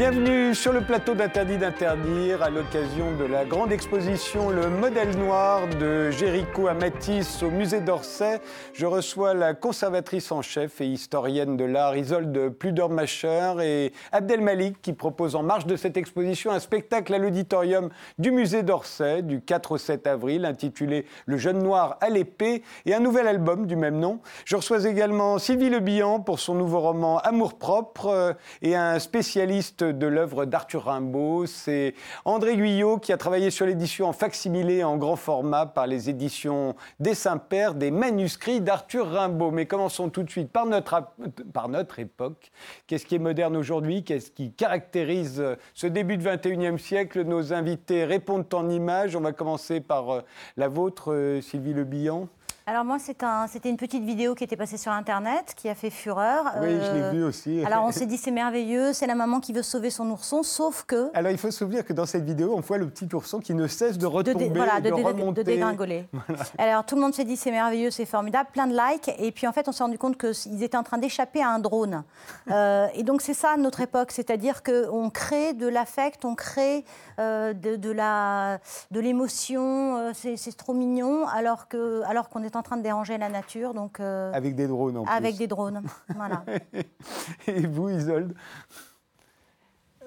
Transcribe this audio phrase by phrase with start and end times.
[0.00, 5.68] Bienvenue sur le plateau d'Interdit d'interdire à l'occasion de la grande exposition Le modèle noir
[5.78, 8.40] de Géricault à Matisse au musée d'Orsay.
[8.72, 14.80] Je reçois la conservatrice en chef et historienne de l'art Isolde Pludermacher et Abdel Malik
[14.80, 19.42] qui propose en marge de cette exposition un spectacle à l'auditorium du musée d'Orsay du
[19.42, 23.76] 4 au 7 avril intitulé Le jeune noir à l'épée et un nouvel album du
[23.76, 24.20] même nom.
[24.46, 28.32] Je reçois également Sylvie Le Bihan pour son nouveau roman Amour propre euh,
[28.62, 31.46] et un spécialiste de l'œuvre d'Arthur Rimbaud.
[31.46, 31.94] C'est
[32.24, 36.74] André Guyot qui a travaillé sur l'édition en facsimilé en grand format par les éditions
[36.98, 39.50] des Saint-Pères des manuscrits d'Arthur Rimbaud.
[39.50, 41.02] Mais commençons tout de suite par notre,
[41.52, 42.50] par notre époque.
[42.86, 44.04] Qu'est-ce qui est moderne aujourd'hui?
[44.04, 45.42] Qu'est-ce qui caractérise
[45.74, 47.22] ce début du 21e siècle?
[47.22, 49.16] Nos invités répondent en images.
[49.16, 50.20] On va commencer par euh,
[50.56, 52.28] la vôtre, euh, Sylvie Le Bihan.
[52.70, 56.44] Alors moi, c'était une petite vidéo qui était passée sur Internet, qui a fait fureur.
[56.60, 57.64] Oui, je l'ai euh, vue aussi.
[57.66, 60.84] Alors on s'est dit, c'est merveilleux, c'est la maman qui veut sauver son ourson, sauf
[60.84, 61.10] que...
[61.12, 63.54] Alors il faut se souvenir que dans cette vidéo, on voit le petit ourson qui
[63.54, 65.42] ne cesse de retomber, de, voilà, de, remonter.
[65.42, 66.06] De dégringoler.
[66.58, 69.10] Alors tout le monde s'est dit, c'est merveilleux, c'est formidable, plein de likes.
[69.18, 71.58] Et puis en fait, on s'est rendu compte qu'ils étaient en train d'échapper à un
[71.58, 72.04] drone.
[72.50, 76.84] Euh, et donc c'est ça notre époque, c'est-à-dire qu'on crée de l'affect, on crée
[77.20, 82.82] euh, de, de l'émotion, c'est trop mignon, alors qu'on alors qu'on est en train de
[82.82, 83.74] déranger la nature.
[83.74, 85.82] Donc, euh, avec des drones en Avec des drones,
[86.14, 86.44] voilà.
[87.46, 88.34] Et vous, Isolde?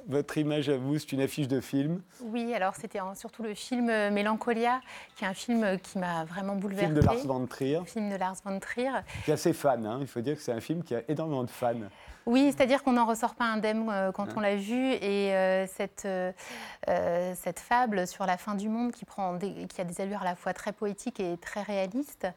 [0.08, 2.02] Votre image à vous, c'est une affiche de film.
[2.22, 4.82] Oui, alors c'était surtout le film euh, Mélancolia,
[5.16, 6.88] qui est un film qui m'a vraiment bouleversé.
[6.88, 7.80] Film de Lars von Trier.
[7.86, 8.92] Film de Lars von Trier.
[9.24, 10.00] Qui est assez fan, hein.
[10.02, 11.74] il faut dire que c'est un film qui a énormément de fans.
[12.26, 14.94] Oui, c'est-à-dire qu'on n'en ressort pas indemne euh, quand on l'a vu.
[14.94, 16.32] Et euh, cette, euh,
[17.36, 20.36] cette fable sur la fin du monde qui, prend qui a des allures à la
[20.36, 22.28] fois très poétiques et très réalistes,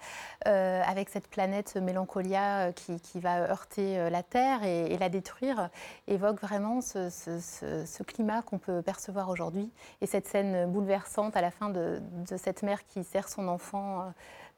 [0.45, 5.71] avec cette planète Mélancolia qui, qui va heurter la Terre et, la détruire,
[6.07, 9.71] évoque vraiment ce, ce, climat qu'on peut percevoir aujourd'hui.
[10.01, 14.13] Et cette scène bouleversante à la fin de, de cette mère qui serre son enfant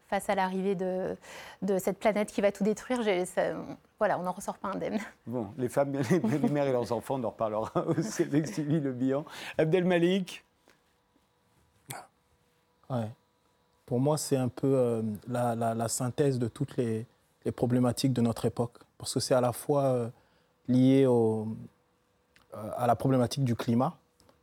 [0.08, 1.16] face à l'arrivée de,
[1.62, 3.00] de, cette planète qui va tout détruire,
[3.98, 4.98] voilà, on n'en ressort pas indemne.
[5.26, 8.92] Bon, les femmes, les, mères et leurs enfants, on en reparlera aussi avec Sylvie Le
[8.92, 9.24] Bihan.
[9.58, 10.44] Abdel Malik
[12.90, 13.10] ouais.
[13.86, 17.06] Pour moi, c'est un peu euh, la, la, synthèse de toutes les,
[17.44, 18.76] les, problématiques de notre époque.
[18.98, 20.08] Parce que c'est à la fois euh,
[20.68, 21.48] lié au,
[22.54, 23.96] euh, à la problématique du climat,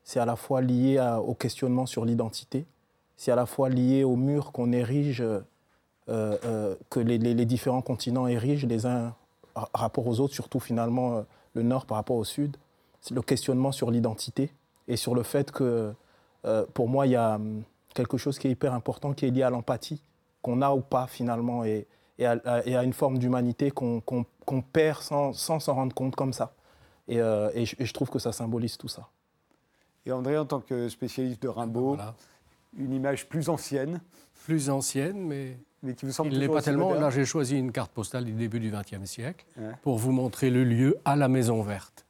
[0.04, 2.66] c'est à la fois lié au questionnement sur l'identité,
[3.18, 5.24] c'est à la fois lié au mur qu'on érige
[6.08, 9.16] euh, euh, que les, différents continents érigent les uns
[9.56, 11.22] par rapport aux autres, surtout finalement euh,
[11.56, 12.58] le Nord par rapport au Sud.
[13.02, 14.52] C'est le questionnement sur l'identité
[14.88, 15.94] et sur le fait que,
[16.74, 17.64] pour moi, il y a hum,
[17.96, 20.02] quelque chose qui est hyper important, qui est lié à l'empathie,
[20.42, 21.88] qu'on a ou pas finalement, et,
[22.20, 26.54] et, à, une forme d'humanité qu'on perd sans s'en rendre compte comme ça.
[27.08, 29.10] Et, je, trouve que ça symbolise tout ça.
[30.06, 31.98] Et André, en tant que spécialiste de Rimbaud,
[32.78, 34.02] une image plus ancienne
[34.46, 36.94] Plus ancienne, mais il ne l'est pas tellement.
[36.94, 39.46] Là, j'ai choisi une carte postale du début du XXe siècle
[39.81, 42.06] pour vous montrer le lieu à la Maison Verte,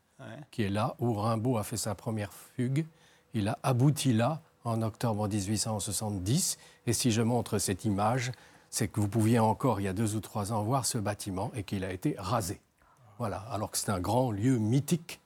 [0.51, 2.85] qui est là où Rimbaud a fait sa première fugue.
[3.33, 6.57] Il a abouti là en octobre 1870.
[6.87, 8.31] Et si je montre cette image,
[8.69, 11.51] c'est que vous pouviez encore, il y a deux ou trois ans, voir ce bâtiment
[11.55, 12.59] et qu'il a été rasé.
[13.17, 15.21] Voilà, alors que c'est un grand lieu mythique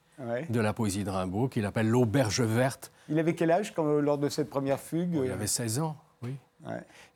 [0.50, 2.92] de la poésie de Rimbaud qu'il appelle l'Auberge Verte.
[3.08, 5.96] Il avait quel âge quand, lors de cette première fugue Il avait 16 ans.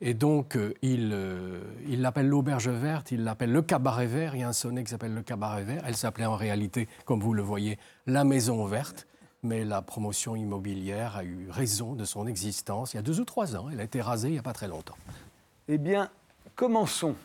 [0.01, 4.35] Et donc, euh, euh, il l'appelle l'auberge verte, il l'appelle le cabaret vert.
[4.35, 5.83] Il y a un sonnet qui s'appelle le cabaret vert.
[5.85, 9.07] Elle s'appelait en réalité, comme vous le voyez, la maison verte.
[9.43, 13.25] Mais la promotion immobilière a eu raison de son existence il y a deux ou
[13.25, 13.69] trois ans.
[13.71, 14.97] Elle a été rasée il n'y a pas très longtemps.
[15.67, 16.09] Eh bien,
[16.55, 17.15] commençons.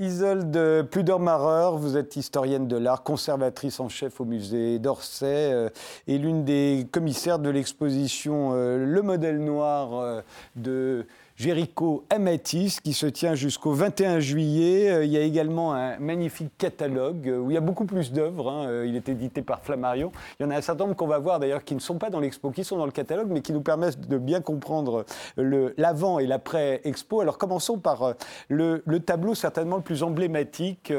[0.00, 5.70] Isolde Pludermarer, vous êtes historienne de l'art, conservatrice en chef au musée d'Orsay euh,
[6.06, 10.20] et l'une des commissaires de l'exposition euh, Le modèle noir euh,
[10.54, 11.04] de
[11.38, 14.90] Jéricho Amatis qui se tient jusqu'au 21 juillet.
[14.90, 18.10] Euh, il y a également un magnifique catalogue euh, où il y a beaucoup plus
[18.10, 18.50] d'œuvres.
[18.50, 18.66] Hein.
[18.66, 20.10] Euh, il est édité par Flammarion.
[20.38, 22.10] Il y en a un certain nombre qu'on va voir d'ailleurs qui ne sont pas
[22.10, 25.04] dans l'expo, qui sont dans le catalogue, mais qui nous permettent de bien comprendre
[25.36, 27.20] l'avant et l'après-expo.
[27.20, 28.14] Alors commençons par
[28.48, 30.92] le, tableau certainement le plus emblématique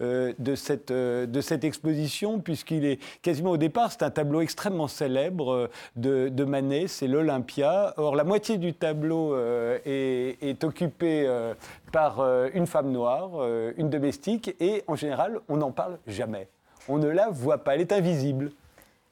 [0.00, 5.70] de, cette, de cette exposition, puisqu'il est quasiment au départ, c'est un tableau extrêmement célèbre
[5.96, 7.94] de, de Manet, c'est l'Olympia.
[7.96, 9.34] Or, la moitié du tableau
[9.86, 11.54] est, occupée euh,
[11.92, 16.48] par euh, une femme noire, euh, une domestique, et en général, on n'en parle jamais.
[16.88, 18.50] On ne la voit pas, elle est invisible.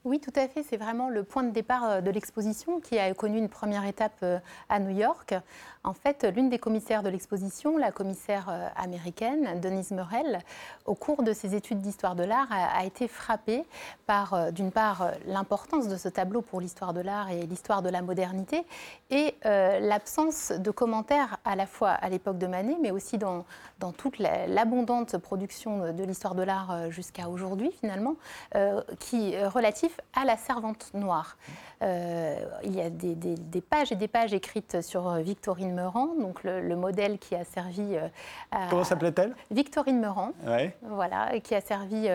[0.07, 0.63] Oui, tout à fait.
[0.63, 4.23] C'est vraiment le point de départ de l'exposition qui a connu une première étape
[4.69, 5.35] à New York.
[5.83, 10.41] En fait, l'une des commissaires de l'exposition, la commissaire américaine, Denise Morel,
[10.85, 13.65] au cours de ses études d'histoire de l'art, a, été frappée
[14.07, 18.03] par, d'une part, l'importance de ce tableau pour l'histoire de l'art et l'histoire de la
[18.03, 18.65] modernité,
[19.11, 23.45] et l'absence de commentaires à la fois à l'époque de Manet, mais aussi dans,
[23.97, 28.17] toute l'abondante production de l'histoire de l'art jusqu'à aujourd'hui, finalement,
[28.99, 29.35] qui
[29.95, 31.37] relatif à la servante noire.
[31.83, 36.43] Euh, il y a des, pages et des pages écrites sur euh, Victorine Meurant, donc
[36.45, 38.09] le, modèle qui a servi euh,
[38.51, 38.69] à...
[38.71, 39.35] Comment s'appelait-elle?
[39.51, 40.77] Victorine Meurant, ouais.
[40.83, 42.09] voilà, qui a servi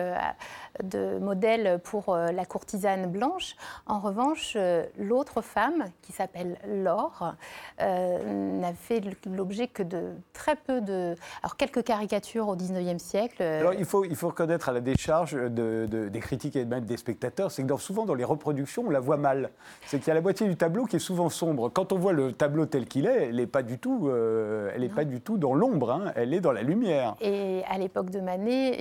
[0.82, 3.56] de modèle pour la courtisane blanche.
[3.86, 4.56] En revanche,
[4.98, 7.34] l'autre femme, qui s'appelle Laure,
[7.78, 11.14] n'a fait l'objet que de très peu de...
[11.42, 13.42] Alors, quelques caricatures au 19e siècle.
[13.42, 16.96] Alors, il faut, il faut reconnaître à la décharge de, des critiques et même des
[16.96, 19.50] spectateurs, c'est que souvent dans les reproductions, on la voit mal
[19.86, 21.68] c'est qu'il y a la moitié du tableau qui est souvent sombre.
[21.68, 24.84] Quand on voit le tableau tel qu'il est, elle n'est pas du tout, euh, elle
[24.84, 26.12] est pas du tout dans l'ombre, hein.
[26.14, 27.16] elle est dans la lumière.
[27.20, 28.80] Et à l'époque de Manet,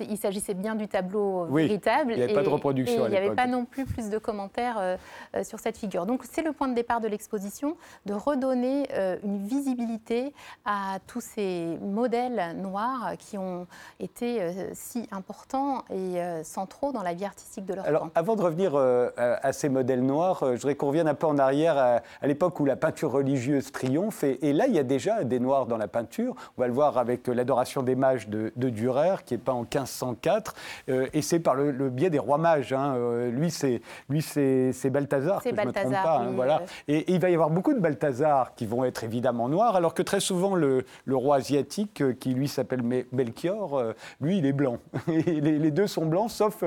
[0.00, 2.12] il, s'agissait bien du tableau véritable.
[2.12, 3.04] Il n'y avait pas de reproduction.
[3.04, 4.96] Et il n'y avait pas non plus plus de commentaires euh,
[5.36, 6.06] euh, sur cette figure.
[6.06, 8.88] Donc c'est le point de départ de l'exposition, de redonner
[9.22, 10.32] une visibilité
[10.64, 13.66] à tous ces modèles noirs qui ont
[13.98, 14.40] été
[14.72, 18.10] si importants et centraux dans la vie artistique de leur Alors, temps.
[18.20, 20.42] Avant de revenir à ces modèles noir.
[20.42, 23.72] Euh, je voudrais qu'on revienne un peu en arrière à, l'époque où la peinture religieuse
[23.72, 24.24] triomphe.
[24.24, 26.34] Et, là, il y a déjà des noirs dans la peinture.
[26.56, 29.62] On va le voir avec euh, l'adoration des mages de, Durer, qui est peint en
[29.62, 30.54] 1504.
[30.88, 32.72] Euh, et c'est par le, biais des rois mages.
[32.72, 32.94] Hein.
[33.30, 36.18] lui, c'est lui, c'est Balthazar, que je ne me trompe pas.
[36.18, 36.62] Hein, voilà.
[36.86, 40.02] Et, il va y avoir beaucoup de Balthazar qui vont être évidemment noirs, alors que
[40.02, 42.82] très souvent, le, roi asiatique, qui lui s'appelle
[43.12, 43.82] Melchior,
[44.20, 44.78] lui, il est blanc.
[45.08, 46.62] les, les, deux sont blancs, sauf,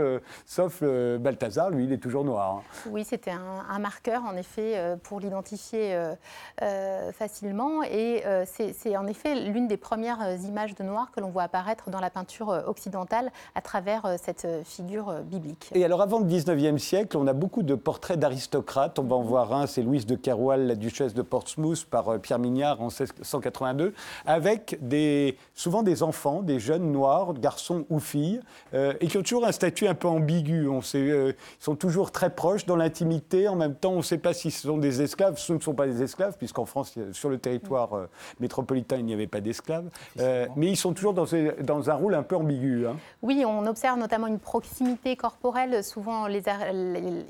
[0.45, 2.57] sauf Balthazar, lui, il est toujours noir.
[2.57, 2.61] Hein.
[2.89, 6.15] Oui, c'était un, marqueur, en effet, euh, pour l'identifier euh,
[6.61, 7.83] euh, facilement.
[7.83, 11.99] Et c'est en effet l'une des premières images de noir que l'on voit apparaître dans
[11.99, 15.69] la peinture occidentale à travers cette figure biblique.
[15.73, 18.99] Et alors, avant le 19e siècle, on a beaucoup de portraits d'aristocrates.
[18.99, 22.39] On va en voir un, c'est Louise de Keroual, la duchesse de Portsmouth, par Pierre
[22.39, 23.93] Mignard en 1682,
[24.25, 28.41] avec des, souvent des enfants, des jeunes noirs, garçons ou filles,
[28.73, 30.67] et qui ont toujours un statut un peu ambigu.
[30.67, 34.17] On sait, ils sont toujours très proches dans l'intimité en même temps, on ne sait
[34.17, 35.37] pas si ce sont des esclaves.
[35.37, 38.09] Ce ne sont pas des esclaves, puisqu'en France, sur le territoire euh,
[38.39, 39.89] métropolitain, il n'y avait pas d'esclaves.
[40.19, 41.25] Euh, mais ils sont toujours dans,
[41.61, 42.87] dans, un rôle un peu ambigu.
[42.87, 42.97] Hein.
[43.21, 45.83] Oui, on observe notamment une proximité corporelle.
[45.83, 46.43] Souvent, les,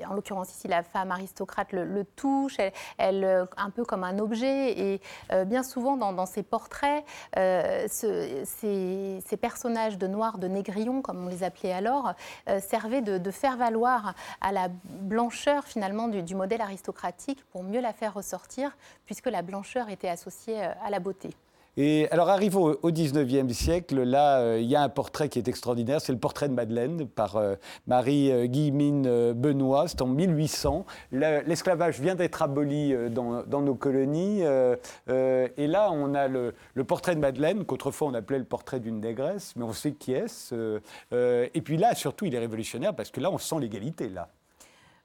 [0.10, 2.58] en l'occurrence ici, la femme aristocrate le, touche,
[2.98, 4.80] elle, euh, un peu comme un objet.
[4.80, 5.02] Et
[5.46, 7.04] bien souvent, dans, ces portraits,
[7.36, 12.14] ces, ces, personnages de noirs, de négrillons, comme on les appelait alors,
[12.60, 17.94] servaient de, de faire valoir à la blancheur finalement du, modèle aristocratique pour mieux la
[17.94, 18.76] faire ressortir,
[19.06, 21.30] puisque la blancheur était associée euh, à la beauté.
[21.76, 25.48] Et alors arrive au, 19e siècle, là, euh, il y a un portrait qui est
[25.48, 27.56] extraordinaire, c'est le portrait de Madeleine par euh,
[27.88, 30.86] Marie Guillemine Benoît, c'est en 1800.
[31.12, 37.20] L'esclavage vient d'être aboli dans, nos colonies, et là on a le, le portrait de
[37.20, 40.80] Madeleine, qu'autrefois on appelait le portrait d'une négresse, mais on sait qui est-ce.
[41.12, 44.30] et puis là, surtout, il est révolutionnaire parce que là, on sent l'égalité, là.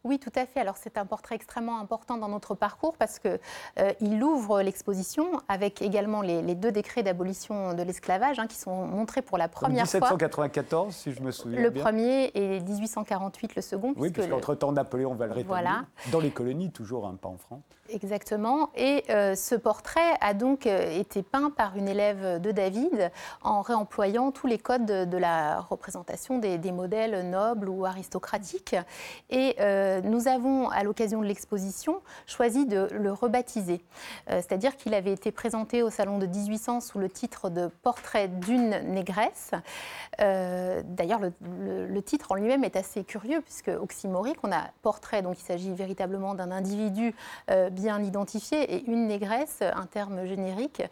[0.09, 0.61] Oui, tout à fait.
[0.61, 3.39] Alors c'est un portrait extrêmement important dans notre parcours parce qu'il
[3.79, 9.21] euh, ouvre l'exposition avec également les, deux décrets d'abolition de l'esclavage hein, qui sont montrés
[9.21, 10.45] pour la première 1794, fois.
[10.47, 13.93] 1794, si je me souviens le premier et 1848 le second.
[13.99, 15.47] Oui, puisqu'entre-temps, Napoléon va le rétablir.
[15.47, 15.85] Voilà.
[16.11, 17.61] Dans les colonies, toujours, hein, pas en France.
[17.91, 18.71] Exactement.
[18.77, 23.11] Et euh, ce portrait a donc euh, été peint par une élève de David
[23.43, 28.77] en réemployant tous les codes de, la représentation des, modèles nobles ou aristocratiques.
[29.31, 33.83] Et euh, nous avons, à l'occasion de l'exposition, choisi de le rebaptiser.
[34.29, 38.71] C'est-à-dire qu'il avait été présenté au Salon de 1800 sous le titre de Portrait d'une
[38.93, 39.53] négresse.
[40.19, 45.45] D'ailleurs, le, titre en lui-même est assez curieux, puisque oxymorique, on a portrait, donc il
[45.45, 47.15] s'agit véritablement d'un individu
[47.79, 50.83] bien identifié, et une négresse, un terme générique,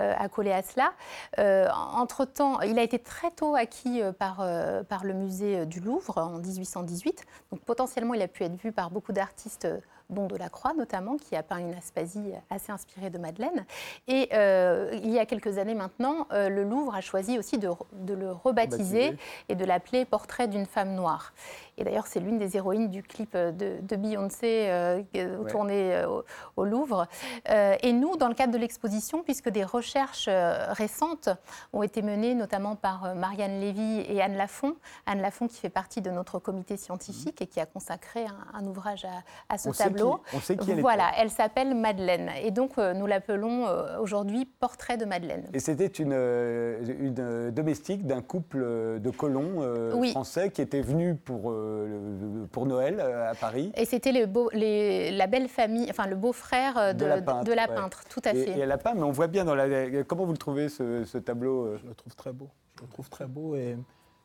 [0.00, 0.92] euh, accolé à cela.
[1.38, 4.46] Euh, entre-temps, il a été très tôt acquis euh, par,
[4.88, 8.90] par le musée du Louvre en 1818, donc potentiellement il a pu être vu par
[8.90, 9.66] beaucoup d'artistes
[10.10, 13.64] dont Delacroix notamment, qui a peint une Aspasie assez inspirée de Madeleine.
[14.08, 17.68] Et euh, il y a quelques années maintenant, euh, le Louvre a choisi aussi de,
[18.08, 19.16] le rebaptiser
[19.48, 21.32] et de l'appeler Portrait d'une femme noire.
[21.78, 26.22] Et d'ailleurs, c'est l'une des héroïnes du clip de, Beyoncé euh, tourné euh,
[26.56, 27.06] au, Louvre.
[27.50, 31.28] Euh, et nous, dans le cadre de l'exposition, puisque des recherches récentes
[31.72, 36.00] ont été menées, notamment par Marianne Lévy et Anne Lafont, Anne Lafont qui fait partie
[36.00, 39.06] de notre comité scientifique et qui a consacré un, ouvrage
[39.48, 39.95] à, ce tableau.
[40.02, 42.30] On sait qui elle Voilà, elle s'appelle Madeleine.
[42.42, 43.66] Et donc, nous l'appelons
[44.00, 45.48] aujourd'hui Portrait de Madeleine.
[45.52, 48.58] Et c'était une, une domestique d'un couple
[49.00, 49.62] de colons
[50.10, 53.72] français qui était venu pour euh, pour Noël euh, à Paris.
[53.76, 57.04] Et c'était les, la belle famille, enfin le beau-frère euh, de,
[57.44, 58.50] de, la peintre, tout à fait.
[58.50, 60.04] Et, elle a peint, mais on voit bien dans la.
[60.04, 62.48] Comment vous le trouvez ce, tableau Je le trouve très beau.
[62.78, 63.76] Je le trouve très beau et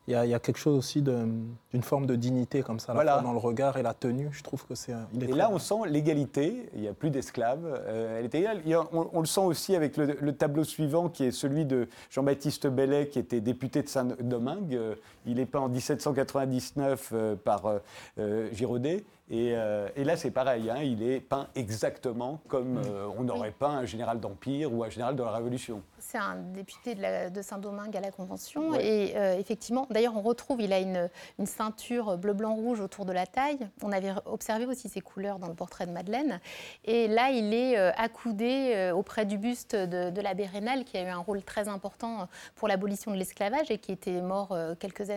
[0.07, 3.77] il y, a, quelque chose aussi d'une forme de dignité comme ça, dans le regard
[3.77, 4.29] et la tenue.
[4.31, 4.93] Je trouve que c'est.
[5.21, 6.69] Et là, on sent l'égalité.
[6.75, 7.81] Il n'y a plus d'esclaves.
[7.87, 8.61] elle est égale.
[8.91, 13.19] on, le sent aussi avec le, tableau suivant, qui est celui de Jean-Baptiste Bellet, qui
[13.19, 14.79] était député de Saint-Domingue.
[15.25, 17.79] Il est peint en 1799 euh, par euh,
[18.17, 19.03] euh, Giraudet.
[19.33, 22.81] Et, là, c'est pareil, hein, il est peint exactement comme
[23.17, 26.95] on aurait peint un général d'Empire ou un général de la Révolution c'est un député
[26.95, 28.73] de, Saint-Domingue à la Convention.
[28.77, 31.09] Et effectivement, d'ailleurs, on retrouve, il a une,
[31.45, 33.69] ceinture bleu-blanc-rouge autour de la taille.
[33.81, 36.41] On avait observé aussi ces couleurs dans le portrait de Madeleine.
[36.83, 41.19] Et là, il est accoudé auprès du buste de, l'abbé Rénal, qui a eu un
[41.19, 45.10] rôle très important pour l'abolition de l'esclavage et qui était mort quelques années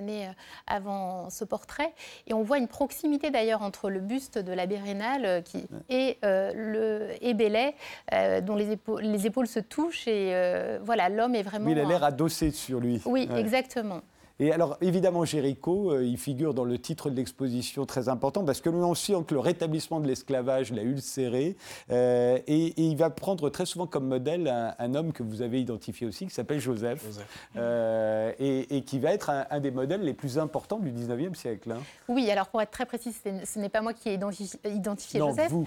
[0.66, 1.92] avant ce portrait.
[2.26, 7.10] Et on voit une proximité d'ailleurs entre le buste de l'abbé Rénal qui, et, le,
[7.20, 7.74] et Bellet,
[8.42, 11.68] dont les épaules, les épaules se touchent et voilà, l'homme est vraiment.
[11.68, 13.00] il a l'air adossé sur lui.
[13.04, 14.00] Oui, exactement.
[14.40, 18.60] Et alors, évidemment, Géricault, euh, il figure dans le titre de l'exposition très important parce
[18.60, 21.56] que nous on sent que le rétablissement de l'esclavage l'a ulcéré.
[21.90, 24.48] Euh, et, il va prendre très souvent comme modèle
[24.78, 27.04] un, homme que vous avez identifié aussi, qui s'appelle Joseph,
[27.56, 31.72] euh, et, qui va être un, des modèles les plus importants du 19e siècle.
[31.72, 31.82] Hein.
[32.08, 33.14] Oui, alors pour être très précis,
[33.44, 35.66] ce n'est pas moi qui ai identifié, non, Joseph, vous.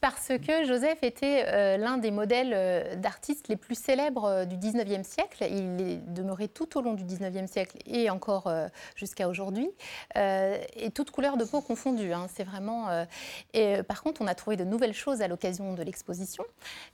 [0.00, 5.46] parce que Joseph était l'un des modèles d'artistes les plus célèbres du 19e siècle.
[5.50, 9.70] Il est demeuré tout au long du 19e siècle et encore euh, jusqu'à aujourd'hui,
[10.16, 12.12] euh, et toutes couleurs de peau confondues.
[12.12, 12.26] Hein.
[12.34, 12.88] c'est vraiment.
[12.88, 13.04] Euh,
[13.52, 16.44] et par contre, on a trouvé de nouvelles choses à l'occasion de l'exposition.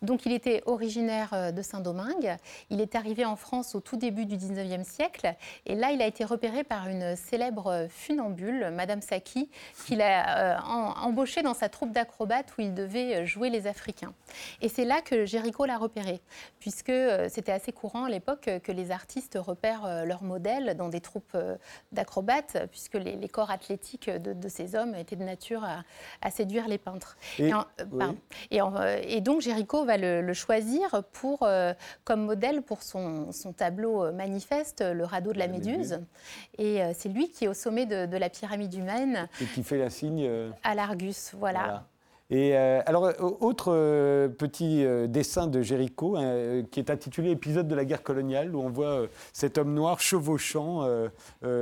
[0.03, 2.37] Donc, il était originaire de Saint-Domingue.
[2.71, 5.35] Il est arrivé en France au tout début du 19e siècle,
[5.67, 9.51] et là, il a été repéré par une célèbre funambule, Madame Saki,
[9.87, 10.63] qu'il a
[11.03, 14.13] embauché dans sa troupe d'acrobates où il devait jouer les Africains.
[14.61, 16.21] Et c'est là que Géricault l'a repéré,
[16.59, 16.93] puisque
[17.29, 21.57] c'était assez courant à l'époque que les artistes repèrent leurs modèles dans des troupes euh,
[21.93, 27.17] d'acrobates, puisque les, corps athlétiques de, ces hommes étaient de nature à, séduire les peintres.
[27.39, 27.59] Et, euh,
[28.53, 31.47] euh, et, donc Géricault va le, choisir pour,
[32.05, 36.01] comme modèle pour son, tableau manifeste, le radeau de la, Méduse.
[36.57, 39.29] Et c'est lui qui est au sommet de, la pyramide humaine.
[39.41, 40.29] Et qui fait la signe.
[40.63, 41.85] À l'Argus, voilà.
[42.33, 47.69] Et euh, alors, euh, autre euh, petit dessin de Géricault hein, qui est intitulé Épisode
[47.69, 50.89] de la guerre coloniale, où on voit cet homme noir chevauchant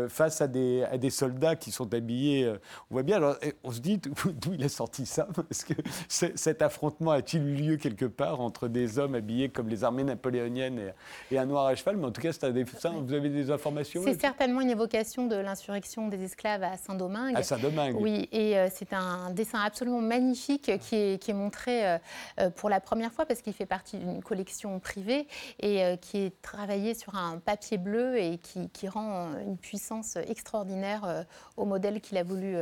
[0.09, 2.49] face à des, à des, soldats qui sont habillés.
[2.91, 3.99] on voit bien, alors on se dit
[4.41, 5.75] d'où il a sorti ça, parce que
[6.09, 10.93] cet affrontement a-t-il eu lieu quelque part entre des hommes habillés comme les armées napoléoniennes
[11.33, 11.97] et, un noir à cheval?
[11.97, 12.93] Mais en tout cas, c'est un dessin.
[13.05, 17.37] Vous avez des informations C'est certainement une évocation de l'insurrection des esclaves à Saint-Domingue.
[17.37, 17.97] À Saint-Domingue.
[17.99, 21.99] Oui, et c'est un dessin absolument magnifique qui est, montré euh,
[22.40, 25.26] euh, pour la première fois parce qu'il fait partie d'une collection privée
[25.59, 31.25] et euh, qui est travaillé sur un papier bleu et qui rend une puissance extraordinaire
[31.57, 32.57] au modèle qu'il a voulu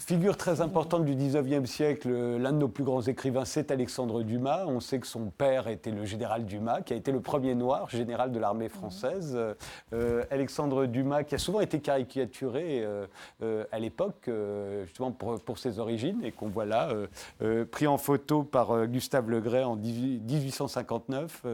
[0.00, 4.64] Figure très importante du 19e siècle, l'un de nos plus grands écrivains, c'est Alexandre Dumas.
[4.66, 7.88] On sait que son père était le général Dumas, qui a été le premier noir
[7.90, 9.38] général de l'armée française.
[9.92, 13.06] Euh, Alexandre Dumas, qui a souvent été caricaturé euh,
[13.42, 14.30] euh, à l'époque,
[14.84, 16.88] justement pour, pour, ses origines, et qu'on voit là,
[17.70, 21.44] pris en photo par Gustave Legray en 1859.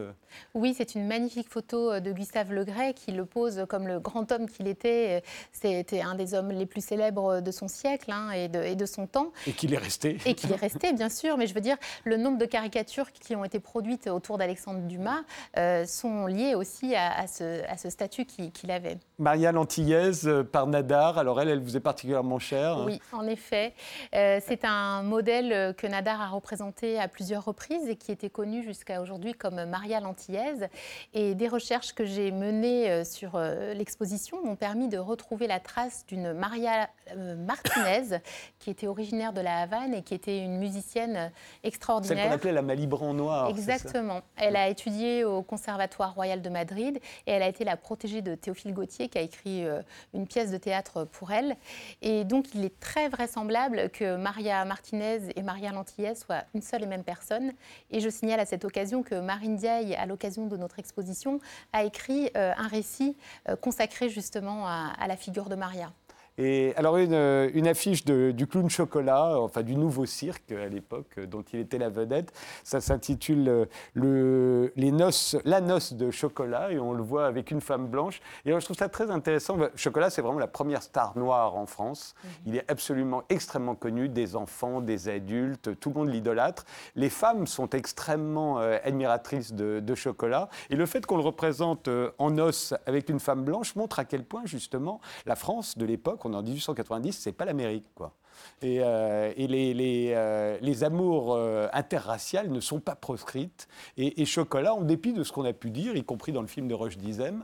[0.53, 4.47] Oui, c'est une magnifique photo de Gustave Legray qui le pose comme le grand homme
[4.47, 5.21] qu'il était.
[5.51, 8.11] C'était un des hommes les plus célèbres de son siècle.
[8.11, 9.31] Hein, et de, son temps.
[9.45, 10.17] Et qu'il est resté.
[10.25, 11.37] Et qu'il est resté, bien sûr.
[11.37, 15.23] Mais je veux dire, le nombre de caricatures qui ont été produites autour d'Alexandre Dumas
[15.57, 18.97] euh, sont liées aussi à, ce, à ce, statut qu'il avait.
[19.19, 22.83] Maria Lantillaise euh, par Nadar, alors elle, elle vous est particulièrement chère.
[22.85, 23.73] Oui, en effet.
[24.15, 28.63] Euh, c'est un modèle que Nadar a représenté à plusieurs reprises et qui était connu
[28.63, 30.67] jusqu'à aujourd'hui comme Maria Lantillaise.
[31.13, 33.39] Et des recherches que j'ai menées sur
[33.73, 38.19] l'exposition m'ont permis de retrouver la trace d'une Maria Martinez
[38.59, 41.31] qui était originaire de la Havane et qui était une musicienne
[41.63, 42.17] extraordinaire.
[42.17, 43.49] Celle qu'on appelait la Malibran noire.
[43.49, 44.21] Exactement.
[44.35, 48.35] Elle a étudié au Conservatoire royal de Madrid et elle a été la protégée de
[48.35, 49.65] Théophile Gautier qui a écrit
[50.13, 51.55] une pièce de théâtre pour elle.
[52.01, 56.83] Et donc il est très vraisemblable que Maria Martinez et Maria Lantillès soient une seule
[56.83, 57.51] et même personne.
[57.91, 61.39] Et je signale à cette occasion que Marine Diaye, à l'occasion de notre exposition,
[61.73, 63.15] a écrit un récit
[63.61, 65.91] consacré justement à, la figure de Maria.
[66.37, 71.19] Et alors une, une affiche de, du clown chocolat, enfin du nouveau cirque à l'époque
[71.19, 72.31] dont il était la vedette,
[72.63, 77.61] ça s'intitule le, les noces, La noce de chocolat et on le voit avec une
[77.61, 78.21] femme blanche.
[78.45, 79.57] Et alors je trouve ça très intéressant.
[79.75, 82.13] Chocolat c'est vraiment la première star noire en France.
[82.23, 82.29] Mhm.
[82.45, 86.65] Il est absolument extrêmement connu des enfants, des adultes, tout le monde l'idolâtre.
[86.95, 91.87] Les femmes sont extrêmement euh, admiratrices de, de, chocolat et le fait qu'on le représente
[91.87, 95.85] euh, en os avec une femme blanche montre à quel point justement la France de
[95.85, 98.13] l'époque en 1890, c'est pas l'Amérique, quoi.
[98.61, 103.67] Et, euh, les, euh, les, amours euh, interraciales ne sont pas proscrites.
[103.97, 106.67] Et, Chocolat, en dépit de ce qu'on a pu dire, y compris dans le film
[106.67, 107.43] de Roche Dizem,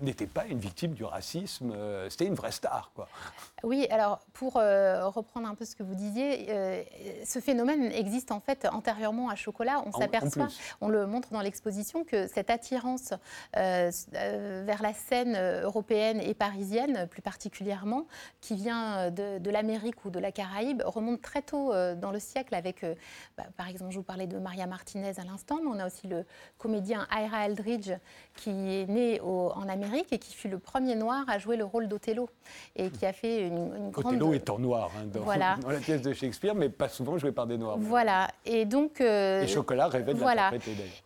[0.00, 1.74] n'était pas une victime du racisme.
[2.08, 2.90] C'était une vraie star.
[2.94, 3.08] Quoi.
[3.62, 6.86] Oui, alors pour reprendre un peu ce que vous disiez,
[7.24, 9.82] ce phénomène existe en fait antérieurement à Chocolat.
[9.86, 10.48] On s'aperçoit,
[10.80, 13.14] on le montre dans l'exposition, que cette attirance
[13.54, 18.06] vers la scène européenne et parisienne, plus particulièrement,
[18.40, 22.18] qui vient de, de l'Amérique ou de la Caraïbe remonte très tôt euh, dans le
[22.18, 22.94] siècle avec, euh,
[23.36, 26.06] bah, par exemple, je vous parlais de Maria Martinez à l'instant, mais on a aussi
[26.06, 26.24] le
[26.58, 27.92] comédien Ira Eldridge
[28.34, 31.88] qui est né en Amérique et qui fut le premier noir à jouer le rôle
[31.88, 32.28] d'Othello
[32.76, 34.14] et qui a fait une, une grande...
[34.14, 35.20] Othello étant noir hein, dans,
[35.62, 37.76] dans, la pièce de Shakespeare, mais pas souvent joué par des noirs.
[37.78, 39.00] Voilà, et donc...
[39.00, 40.50] Euh, et Chocolat rêvait de voilà.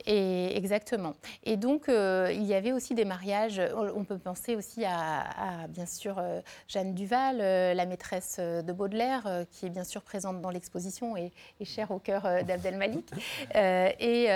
[0.06, 1.14] Et exactement.
[1.44, 3.60] Et donc, il y avait aussi des mariages,
[3.94, 6.22] on peut penser aussi à, bien sûr,
[6.68, 11.32] Jeanne Duval, la maîtresse de Baudelaire, euh, qui est bien sûr présente dans l'exposition et,
[11.64, 13.10] chère au cœur euh, d'Abdel Malik,
[13.54, 14.28] euh, et,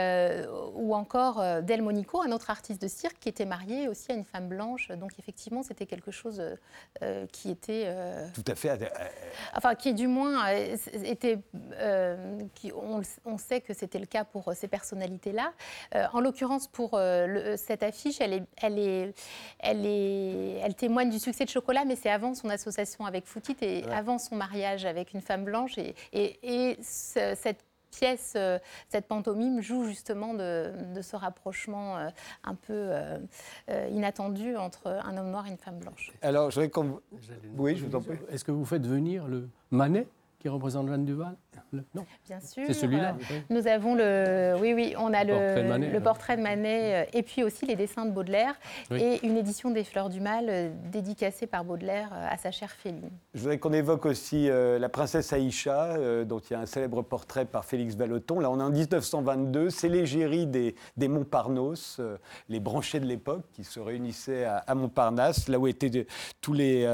[0.75, 4.25] ou encore Del Monico, un autre artiste de cirque qui était marié aussi à une
[4.25, 4.89] femme blanche.
[4.89, 6.43] Donc effectivement, c'était quelque chose
[7.33, 7.93] qui était...
[8.35, 8.71] Tout à fait...
[9.55, 10.47] Enfin, qui du moins
[11.05, 11.39] était...
[12.55, 15.53] Qui, on, sait que c'était le cas pour ces personnalités-là.
[16.13, 16.99] en l'occurrence, pour
[17.57, 19.15] cette affiche, elle, est, elle, est,
[19.59, 23.57] elle, est, elle témoigne du succès de Chocolat, mais c'est avant son association avec Foutit
[23.63, 25.79] et avant son mariage avec une femme blanche.
[25.79, 30.73] Et, et, cette pièce, euh, cette pantomime joue justement de,
[31.03, 32.09] ce rapprochement euh,
[32.45, 33.19] un peu euh,
[33.91, 36.13] inattendu entre un homme noir et une femme blanche.
[36.23, 36.93] Alors, je voudrais
[37.57, 38.17] Oui, je vous en prie.
[38.31, 40.07] Est-ce que vous faites venir le Manet?
[40.41, 41.37] Qui représente Jeanne Duval
[41.95, 42.07] Non.
[42.27, 42.65] Bien sûr.
[42.67, 43.15] C'est celui-là.
[43.51, 46.95] Nous avons le, oui, oui, on a le, portrait de Manet, le portrait de Manet
[46.95, 48.55] euh, et puis aussi les dessins de Baudelaire
[48.91, 52.71] et une édition des Fleurs du Mal euh, dédicacée par Baudelaire euh, à sa chère
[52.71, 53.11] Féline.
[53.35, 57.45] Je voudrais qu'on évoque aussi la princesse Aïcha, dont il y a un célèbre portrait
[57.45, 58.41] par Félix Vallotton.
[58.41, 59.71] Là, on est en 1922.
[59.71, 62.01] C'est l'égérie des, des Montparnasse,
[62.49, 66.07] les branchés de l'époque qui se réunissaient à, Montparnasse, là où étaient
[66.41, 66.89] tous les,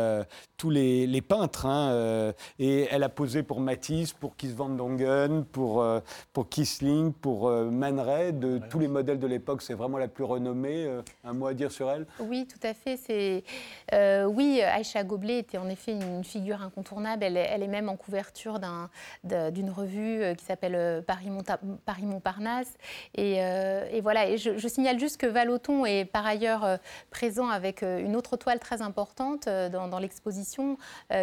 [0.56, 1.66] tous les, les peintres.
[1.66, 6.00] Hein, et elle a posé pour Matisse, pour Kiss Van Dongen, pour, euh,
[6.32, 9.62] pour Kissling, pour euh, Man Ray, de tous les modèles de l'époque.
[9.62, 10.86] C'est vraiment la plus renommée.
[10.86, 12.06] Euh, un mot à dire sur elle?
[12.20, 12.96] Oui, tout à fait.
[12.96, 13.44] C'est
[14.26, 17.24] oui, Aïcha Goblet était en effet une figure incontournable.
[17.24, 18.58] Elle, elle est même en couverture
[19.24, 21.30] d'une revue qui s'appelle Paris,
[21.84, 22.74] Paris Montparnasse.
[23.14, 24.28] Et, et, voilà.
[24.28, 26.78] Et je, signale juste que Valoton est par ailleurs
[27.10, 30.76] présent avec une autre toile très importante dans, dans l'exposition,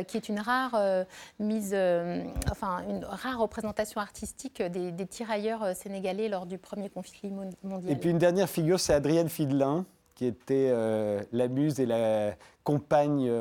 [0.08, 1.06] qui est une rare
[1.40, 7.32] mise euh, enfin, une rare représentation artistique des, tirailleurs euh, sénégalais lors du premier conflit
[7.32, 7.92] mondial.
[7.92, 9.86] Et puis une dernière figure, c'est Adrienne Fidelin,
[10.16, 13.32] qui était euh, la muse et la compagne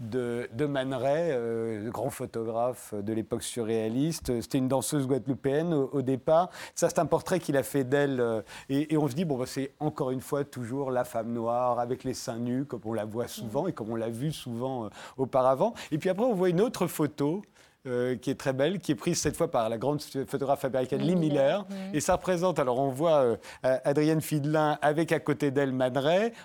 [0.00, 4.40] de, de grand photographe de l'époque surréaliste.
[4.40, 6.50] C'était une danseuse guadeloupéenne au, départ.
[6.74, 8.42] Ça, c'est un portrait qu'il a fait d'elle.
[8.68, 12.04] et, on se dit, bon, bah, c'est encore une fois toujours la femme noire avec
[12.04, 15.72] les seins nus, comme on la voit souvent et comme on l'a vu souvent auparavrienne
[15.92, 17.42] Et puis après, on voit une autre photo
[17.86, 21.02] euh, qui est très belle, qui est prise cette fois par la grande photographe américaine
[21.02, 21.66] Lee Miller.
[21.92, 25.92] Et ça représente, alors on voit euh, Adrienne Fidelin avec à côté d'elle Man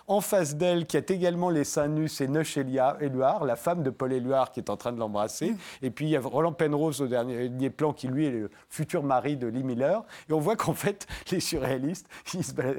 [0.08, 3.90] En face d'elle, qui a également les seins nus, c'est Neuch Éluard, la femme de
[3.90, 5.52] Paul Éluard qui est en train de l'embrasser.
[5.52, 5.58] Mm.
[5.84, 9.04] Et puis il y a Roland Penrose au dernier plan qui lui est le futur
[9.04, 10.04] mari de Lee Miller.
[10.30, 12.10] Et on voit qu'en fait, les surréalistes,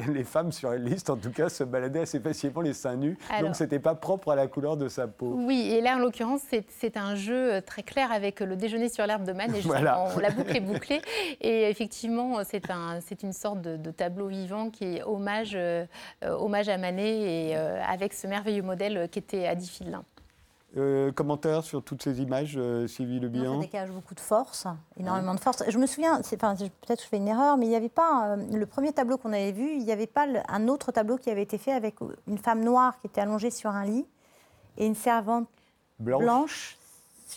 [0.08, 3.16] les femmes surréalistes en tout cas, se baladaient assez facilement les seins nus.
[3.40, 5.32] donc c'était pas propre à la couleur de sa peau.
[5.34, 6.42] Oui, et là en l'occurrence,
[6.78, 9.60] c'est un jeu euh, très clair avec le déjeuner sur l'herbe de Manet.
[10.20, 11.02] la boucle est bouclée.
[11.40, 15.86] Et effectivement, c'est un, une sorte de, tableau vivant qui est hommage, euh,
[16.22, 20.04] hommage à Manet et euh, avec ce merveilleux modèle qui était Adi Fidelin.
[20.76, 24.68] Euh, commentaire sur toutes ces images, euh, Sylvie Le Bihan Ça dégage beaucoup de force,
[24.96, 25.64] énormément de force.
[25.68, 28.28] Je me souviens, enfin, peut-être que je fais une erreur, mais il n'y avait pas,
[28.28, 31.28] euh, le premier tableau qu'on avait vu, il n'y avait pas un autre tableau qui
[31.28, 31.96] avait été fait avec
[32.28, 34.06] une femme noire qui était allongée sur un lit
[34.78, 35.48] et une servante
[35.98, 36.78] blanche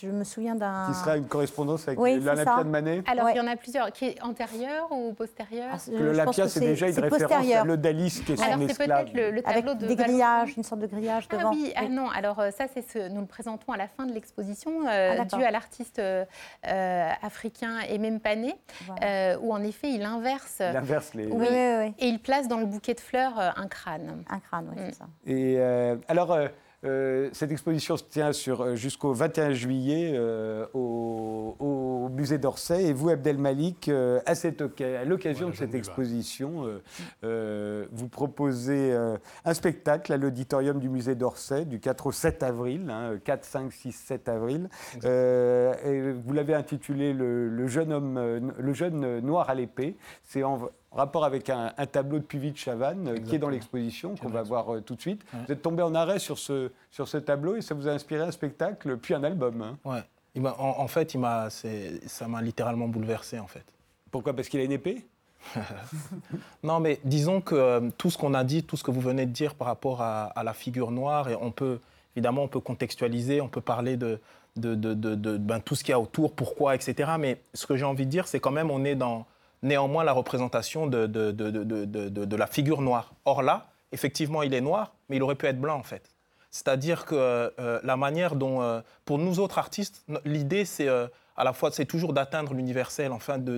[0.01, 0.87] je me souviens d'un.
[0.87, 3.91] Qui sera une correspondance avec l'Olympia de Manet Alors, il y en a plusieurs.
[3.91, 8.35] Qui est antérieur ou postérieur ah, L'Olympia, c'est déjà une référence à l'Odalis qui est
[8.35, 11.51] son Alors, c'est peut-être le, tableau avec des grillages, une sorte de grillage ah devant.
[11.51, 14.13] Oui, ah non, alors euh, ça, c'est ce, nous le présentons à la fin de
[14.13, 16.25] l'exposition, euh, ah, dû à l'artiste euh,
[17.21, 18.55] africain Emem Pané,
[19.41, 20.57] où en effet, il inverse.
[20.59, 21.27] Il inverse les.
[21.27, 24.23] Oui, oui, et il place dans le bouquet de fleurs un crâne.
[24.29, 24.93] Un crâne, oui, c'est mm.
[24.93, 25.05] ça.
[25.25, 25.59] Et
[26.07, 26.37] alors.
[26.85, 32.85] Euh, cette exposition se tient euh, jusqu'au 21 juillet euh, au, musée d'Orsay.
[32.85, 36.67] Et vous, Abdelmalik, à, à l'occasion de cette exposition,
[37.21, 38.93] vous proposez
[39.45, 42.93] un spectacle à l'auditorium du musée d'Orsay du 4 au 7 avril,
[43.23, 44.69] 4, 5, 6, 7 avril.
[45.03, 49.95] et vous l'avez intitulé le, jeune homme, le jeune noir à l'épée.
[50.23, 54.29] C'est en rapport avec un, tableau de Puvis Chavannes euh, qui est dans l'exposition, qu'on
[54.29, 55.23] va voir euh, tout de suite.
[55.33, 58.21] Vous êtes tombé en arrêt sur ce, sur ce tableau et ça vous a inspiré
[58.21, 59.61] un spectacle, puis un album.
[59.61, 59.77] Hein.
[59.85, 60.49] Ouais.
[60.57, 61.21] en, fait, il
[62.07, 63.65] ça m'a littéralement bouleversé, en fait.
[64.11, 64.33] Pourquoi?
[64.33, 65.05] Parce qu'il a une épée?
[66.63, 69.25] Non, mais disons que euh, tout ce qu'on a dit, tout ce que vous venez
[69.25, 71.79] de dire par rapport à, la figure noire, et on peut,
[72.15, 74.19] évidemment, on peut contextualiser, on peut parler de,
[74.55, 77.11] de, de, de ben, tout ce qu'il y a autour, pourquoi, etc.
[77.19, 79.25] Mais ce que j'ai envie de dire, c'est quand même, on est dans,
[79.63, 83.13] néanmoins la représentation de, de, de, la figure noire.
[83.25, 86.09] Or là, effectivement, il est noir, mais il aurait pu être blanc en fait.
[86.51, 91.43] C'est-à-dire que euh, la manière dont, euh, pour nous autres artistes, l'idée c'est euh, à
[91.43, 93.57] la fois c'est toujours d'atteindre l'universel, enfin de,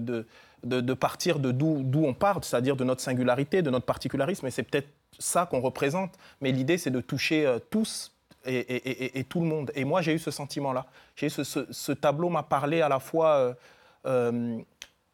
[0.63, 4.63] de, partir de d'où on part, c'est-à-dire de notre singularité, de notre particularisme, et c'est
[4.63, 4.87] peut-être
[5.19, 6.13] ça qu'on représente.
[6.39, 8.13] Mais l'idée c'est de toucher tous
[8.45, 9.71] et, et, tout le monde.
[9.75, 10.85] Et moi j'ai eu ce sentiment-là.
[11.17, 13.55] Ce, ce, ce, tableau m'a parlé à la fois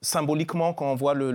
[0.01, 1.31] symboliquement, quand on voit le,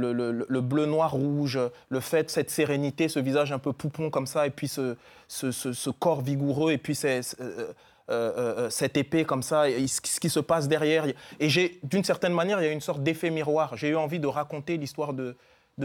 [0.61, 4.51] bleu, noir, rouge, le fait, cette sérénité, ce visage un peu poupon comme ça, et
[4.51, 7.73] puis ce, corps vigoureux, et puis euh, euh,
[8.11, 11.07] euh, cette épée comme ça, et ce qui se passe derrière.
[11.39, 13.77] Et j'ai, d'une certaine manière, il y a une sorte d'effet miroir.
[13.77, 15.37] J'ai eu envie de raconter l'histoire de,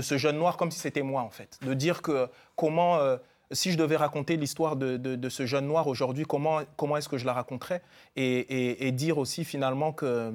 [0.01, 1.59] ce jeune noir comme si c'était moi, en fait.
[1.61, 2.97] De dire que comment,
[3.51, 7.27] si je devais raconter l'histoire de, ce jeune noir aujourd'hui, comment, comment est-ce que je
[7.27, 7.83] la raconterais?
[8.15, 10.33] Et, dire aussi finalement que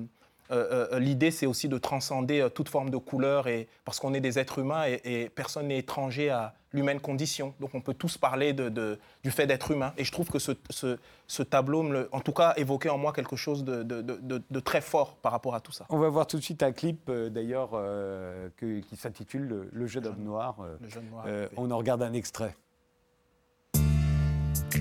[0.98, 4.38] l'idée, c'est aussi de transcender euh, toute forme de couleur, et, parce qu'on est des
[4.38, 7.54] êtres humains et, personne n'est étranger à l'humaine condition.
[7.60, 9.92] Donc on peut tous parler de, du fait d'être humain.
[9.96, 10.52] Et je trouve que ce,
[11.26, 15.54] ce, tableau, en tout cas, évoquait en moi quelque chose de, très fort par rapport
[15.54, 15.86] à tout ça.
[15.88, 17.70] On va voir tout de suite un clip, d'ailleurs,
[18.58, 20.56] qui s'intitule Le, jeune homme noir.
[20.80, 21.24] Le jeune noir
[21.56, 22.54] on en regarde un extrait.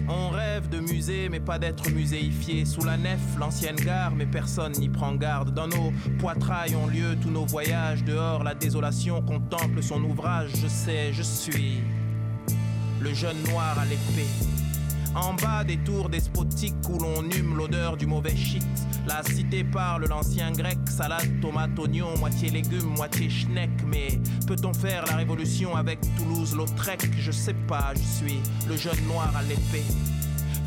[0.07, 2.65] On rêve de musée, mais pas d'être muséifié.
[2.65, 5.53] Sous la nef, l'ancienne gare, mais personne n'y prend garde.
[5.53, 8.03] Dans nos poitrails ont lieu tous nos voyages.
[8.03, 10.51] Dehors, la désolation contemple son ouvrage.
[10.61, 11.81] Je sais, je suis
[13.01, 14.54] le jeune noir à l'épée.
[15.15, 18.65] En bas des tours despotiques où l'on hume l'odeur du mauvais shit.
[19.07, 23.69] La cité parle l'ancien grec, salade, tomate, oignon, moitié légumes, moitié schneck.
[23.87, 27.11] Mais peut-on faire la révolution avec Toulouse-Lautrec?
[27.17, 29.85] Je sais pas, je suis le jeune noir à l'épée.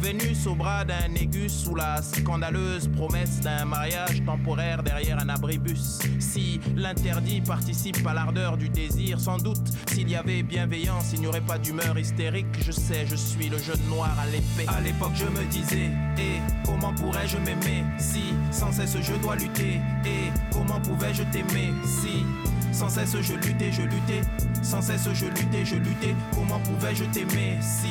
[0.00, 5.98] Vénus au bras d'un aigu sous la scandaleuse promesse d'un mariage temporaire derrière un abribus.
[6.20, 11.26] Si l'interdit participe à l'ardeur du désir, sans doute, s'il y avait bienveillance, il n'y
[11.26, 12.46] aurait pas d'humeur hystérique.
[12.64, 14.68] Je sais, je suis le jeune noir à l'épée.
[14.68, 19.80] À l'époque, je me disais, et comment pourrais-je m'aimer si sans cesse je dois lutter?
[20.04, 22.24] Et comment pouvais-je t'aimer si
[22.72, 24.20] sans cesse je luttais, je luttais,
[24.62, 26.14] sans cesse je luttais, je luttais.
[26.32, 27.88] Comment pouvais-je t'aimer si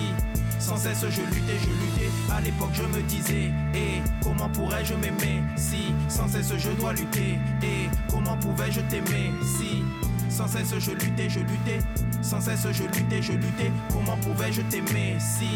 [0.59, 2.11] sans cesse je luttais, je luttais.
[2.31, 7.39] À l'époque je me disais, et comment pourrais-je m'aimer si sans cesse je dois lutter?
[7.63, 9.83] Et comment pouvais-je t'aimer si
[10.29, 11.79] sans cesse je luttais, je luttais?
[12.21, 13.71] Sans cesse je luttais, je luttais.
[13.91, 15.47] Comment pouvais-je t'aimer si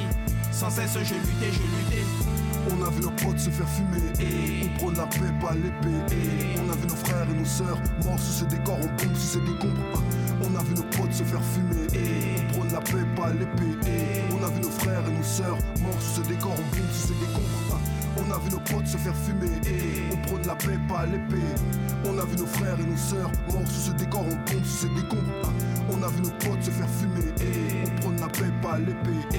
[0.51, 2.05] sans cesse je luttais, je luttais?
[2.69, 6.15] On a vu nos potes se faire fumer, et on prône la paix, pas l'épée.
[6.63, 9.39] On a vu nos frères et nos sœurs morts sous ce décor, on sous ces
[9.39, 10.03] décombres.
[10.43, 13.75] On a vu nos potes se faire fumer, et on prône la paix, pas l'épée.
[15.21, 17.13] On a vu nos frères et nos sœurs morts sous ce décor, on bombe sous
[17.13, 17.79] décombres.
[18.17, 19.51] On a vu nos potes se faire fumer,
[20.12, 21.45] on prône la paix, pas l'épée.
[22.05, 24.88] On a vu nos frères et nos sœurs morts sous ce décor, on bombe sous
[24.88, 25.53] ces décombres.
[25.91, 27.34] On a vu nos potes se faire fumer,
[27.86, 29.38] on prône la paix, pas l'épée.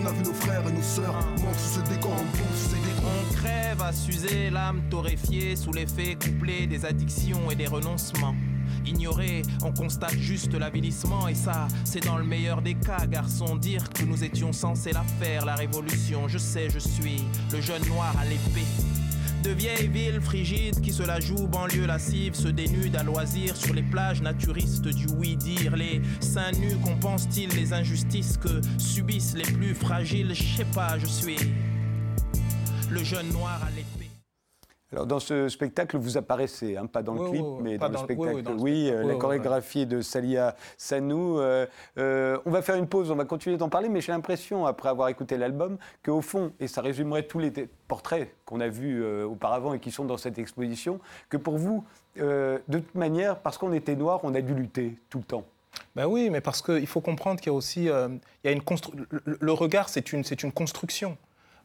[0.00, 2.68] On a vu nos frères et nos sœurs morts sous ce décor, on bombe sous
[2.68, 3.10] décombres.
[3.30, 8.36] On crève à s'user, l'âme torréfiée sous l'effet couplé des addictions et des renoncements.
[9.62, 13.56] On constate juste l'avilissement et ça, c'est dans le meilleur des cas, garçon.
[13.56, 16.28] Dire que nous étions censés la faire, la révolution.
[16.28, 18.66] Je sais, je suis le jeune noir à l'épée
[19.44, 23.74] de vieilles villes frigides qui se la jouent, banlieue lascive, se dénudent à loisir sur
[23.74, 25.76] les plages naturistes du oui-dire.
[25.76, 31.06] Les seins nus compensent-ils les injustices que subissent les plus fragiles Je sais pas, je
[31.06, 31.36] suis
[32.90, 33.83] le jeune noir à l'épée.
[34.94, 38.44] Alors dans ce spectacle, vous apparaissez, hein, pas dans le clip, mais dans, le spectacle.
[38.58, 41.40] Oui, euh, la chorégraphie de Salia Sanou.
[41.40, 41.66] Euh,
[41.98, 44.88] euh, on va faire une pause, on va continuer d'en parler, mais j'ai l'impression, après
[44.88, 47.50] avoir écouté l'album, qu'au fond, et ça résumerait tous les
[47.88, 51.84] portraits qu'on a vus auparavant et qui sont dans cette exposition, que pour vous,
[52.16, 55.44] de toute manière, parce qu'on était noir, on a dû lutter tout le temps.
[55.96, 58.62] Ben oui, mais parce qu'il faut comprendre qu'il y a aussi il y a une
[59.10, 61.16] le, le, regard, c'est une, une construction.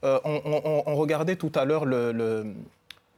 [0.01, 2.55] On, on, regardait tout à l'heure le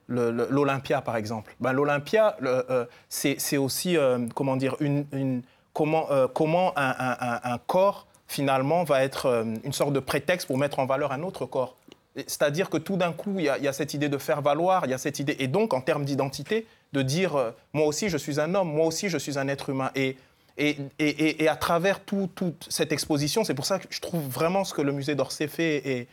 [0.07, 1.55] l'Olympia, par exemple.
[1.59, 5.41] Ben, L'Olympia, euh, c'est aussi, euh, comment dire, une,
[5.73, 10.85] comment, euh, comment un, corps, finalement, va être une sorte de prétexte pour mettre en
[10.85, 11.75] valeur un autre corps.
[12.15, 14.93] C'est-à-dire que tout d'un coup, il y, a cette idée de faire valoir, il y
[14.93, 18.53] a cette idée, et donc, en termes d'identité, de dire, moi aussi, je suis un
[18.53, 19.91] homme, moi aussi, je suis un être humain.
[19.95, 20.17] Et,
[20.57, 24.65] et, et, et à travers toute cette exposition, c'est pour ça que je trouve vraiment
[24.65, 26.07] ce que le musée d'Orsay fait est,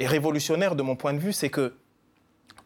[0.00, 1.72] est révolutionnaire de mon point de vue, c'est que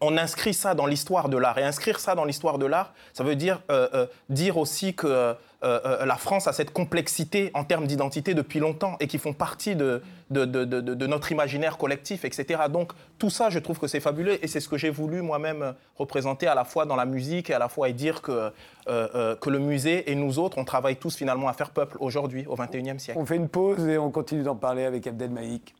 [0.00, 1.58] on inscrit ça dans l'histoire de l'art.
[1.58, 5.34] Et inscrire ça dans l'histoire de l'art, ça veut dire euh, euh, dire aussi que
[5.64, 9.74] euh, la France a cette complexité en termes d'identité depuis longtemps et qui font partie
[9.74, 12.62] de, notre imaginaire collectif, etc.
[12.70, 15.74] Donc tout ça, je trouve que c'est fabuleux et c'est ce que j'ai voulu moi-même
[15.96, 18.52] représenter à la fois dans la musique et à la fois et dire que,
[18.87, 22.54] que le musée et nous autres, on travaille tous finalement à faire peuple aujourd'hui, au
[22.54, 23.18] XXIe siècle.
[23.18, 25.74] On fait une pause et on continue d'en parler avec Abdelmaïk.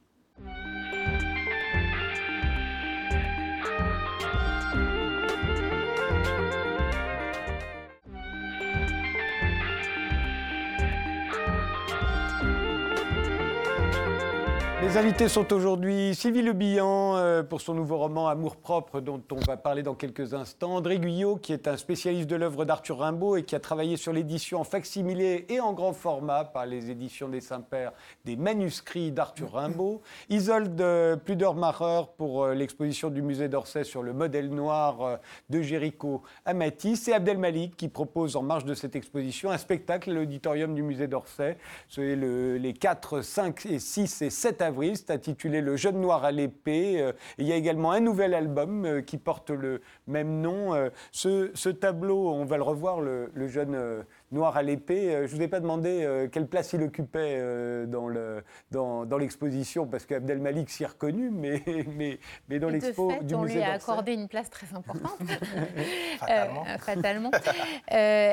[14.89, 19.23] Les invités sont aujourd'hui Sylvie Le Bihan euh, pour son nouveau roman Amour propre dont
[19.33, 20.77] on va parler dans quelques instants.
[20.77, 24.15] André Guyot qui est un spécialiste de l'œuvre d'Arthur Rimbaud et qui a travaillé sur
[24.15, 27.93] l'édition en facsimilé et en grand format par les éditions des Saints-Pères
[28.25, 30.01] des manuscrits d'Arthur Rimbaud.
[30.31, 30.83] Isolde
[31.23, 35.17] Pludermacher pour euh, l'exposition du musée d'Orsay sur le modèle noir euh,
[35.51, 40.13] de Géricault à Matisse et Abdelmalik qui propose en marge de cette exposition un spectacle
[40.13, 41.59] à l'auditorium du musée d'Orsay.
[41.91, 44.78] C'est les 4, 5 et 6 et 7 avril
[45.11, 47.01] intitulé Le jeune noir à l'épée.
[47.01, 50.75] Euh, il y a également un nouvel album euh, qui porte le même nom.
[50.75, 55.15] Euh, ce, tableau, on va le revoir, le jeune noir à l'épée.
[55.15, 58.45] Euh, je ne vous ai pas demandé euh, quelle place il occupait euh, dans, le,
[58.71, 61.63] dans, dans l'exposition, parce qu'Abdelmalik s'y est reconnu, mais,
[61.95, 65.19] mais, mais dans l'expo du on lui a accordé une place très importante.
[66.19, 66.65] fatalement.
[66.79, 67.31] fatalement.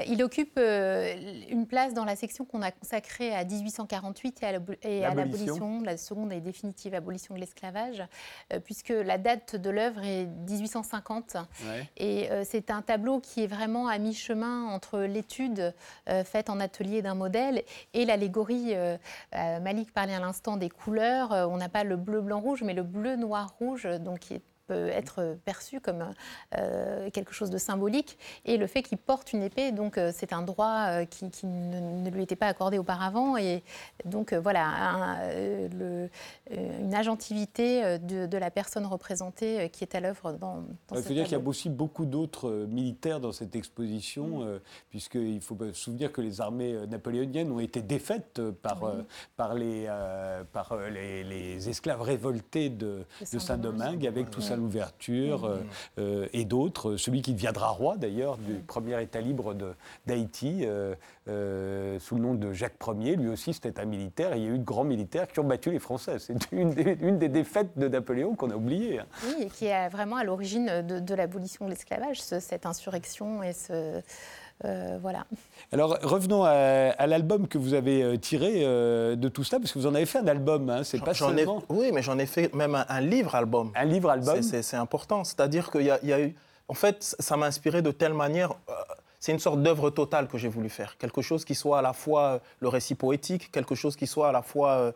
[0.07, 4.43] il occupe une place dans la section qu'on a consacrée à 1848
[4.83, 8.03] et à l'abolition, la seconde et définitive abolition de l'esclavage,
[8.63, 11.37] puisque la date de l'œuvre est 1850.
[11.97, 15.71] Et c'est un tableau qui est vraiment à mi-chemin entre l'étude euh,
[16.23, 17.63] faite en atelier d'un modèle.
[17.93, 18.97] Et l'allégorie, euh,
[19.35, 22.73] euh, Malik parlait à l'instant des couleurs, on n'a pas le bleu, blanc, rouge, mais
[22.73, 26.05] le bleu, noir, rouge, donc qui est peut être perçu comme
[26.57, 28.17] euh, quelque chose de symbolique.
[28.45, 32.09] Et le fait qu'il porte une épée, donc euh, c'est un droit euh, qui, ne,
[32.09, 33.37] lui était pas accordé auparavant.
[33.37, 33.63] Et
[34.05, 35.19] donc voilà,
[35.71, 36.09] le,
[36.51, 41.23] une agentivité de, la personne représentée qui est à l'œuvre dans, dans Il faut dire
[41.23, 44.59] qu'il y a aussi beaucoup d'autres militaires dans cette exposition, mm.
[44.89, 48.81] puisqu'il faut se souvenir que les armées napoléoniennes ont été défaites par,
[49.37, 49.87] par, les,
[50.51, 55.45] par les, esclaves révoltés de, de Saint-Domingue, avec tout ça l'ouverture, mmh.
[55.45, 56.97] euh, euh, et d'autres.
[56.97, 59.55] Celui qui deviendra roi, d'ailleurs, du premier État libre
[60.05, 60.65] d'Haïti,
[61.27, 63.15] euh, sous le nom de Jacques Ier.
[63.15, 64.33] Lui aussi, c'était un militaire.
[64.33, 66.19] Et il y a eu de grands militaires qui ont battu les Français.
[66.19, 68.99] C'est une, des, défaites de Napoléon qu'on a oubliées.
[68.99, 69.05] Hein.
[69.27, 73.53] Oui, et qui est vraiment à l'origine de, de l'abolition de l'esclavage, cette insurrection et
[73.53, 74.01] ce
[74.63, 75.25] euh, voilà.
[75.73, 79.79] Alors revenons à, l'album que vous avez euh, tiré euh, de tout cela, parce que
[79.79, 81.61] vous en avez fait un album, hein, c'est pas seulement...
[81.69, 83.71] oui, mais j'en ai fait même un, livre-album.
[83.75, 86.35] Un livre-album C'est important, c'est-à-dire qu'il y, a eu...
[86.67, 88.53] En fait, ça m'a inspiré de telle manière...
[89.19, 90.97] c'est une sorte d'œuvre totale que j'ai voulu faire.
[90.97, 94.31] Quelque chose qui soit à la fois le récit poétique, quelque chose qui soit à
[94.31, 94.93] la fois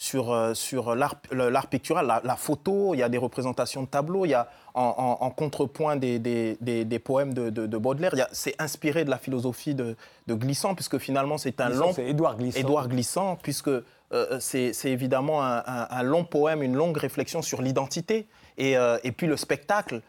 [0.00, 4.30] sur, euh, sur l'art pictural, la, photo, il y a des représentations de tableaux, il
[4.30, 9.18] y a en, contrepoint des, des, des, poèmes de, de, Baudelaire, c'est inspiré de la
[9.18, 11.92] philosophie de, Glissant, puisque finalement c'est un long...
[11.92, 12.60] C'est Édouard Glissant.
[12.60, 18.26] Édouard Glissant, puisque euh, c'est évidemment un, long poème, une longue réflexion sur l'identité.
[18.56, 20.00] Et, euh, et, puis le spectacle.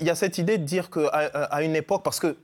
[0.00, 2.36] il y a cette idée de dire qu'à à une époque, parce que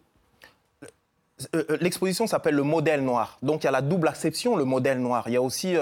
[1.80, 3.38] l'exposition s'appelle le modèle noir.
[3.42, 5.24] Donc il y a la double acception, le modèle noir.
[5.26, 5.76] Il y a aussi,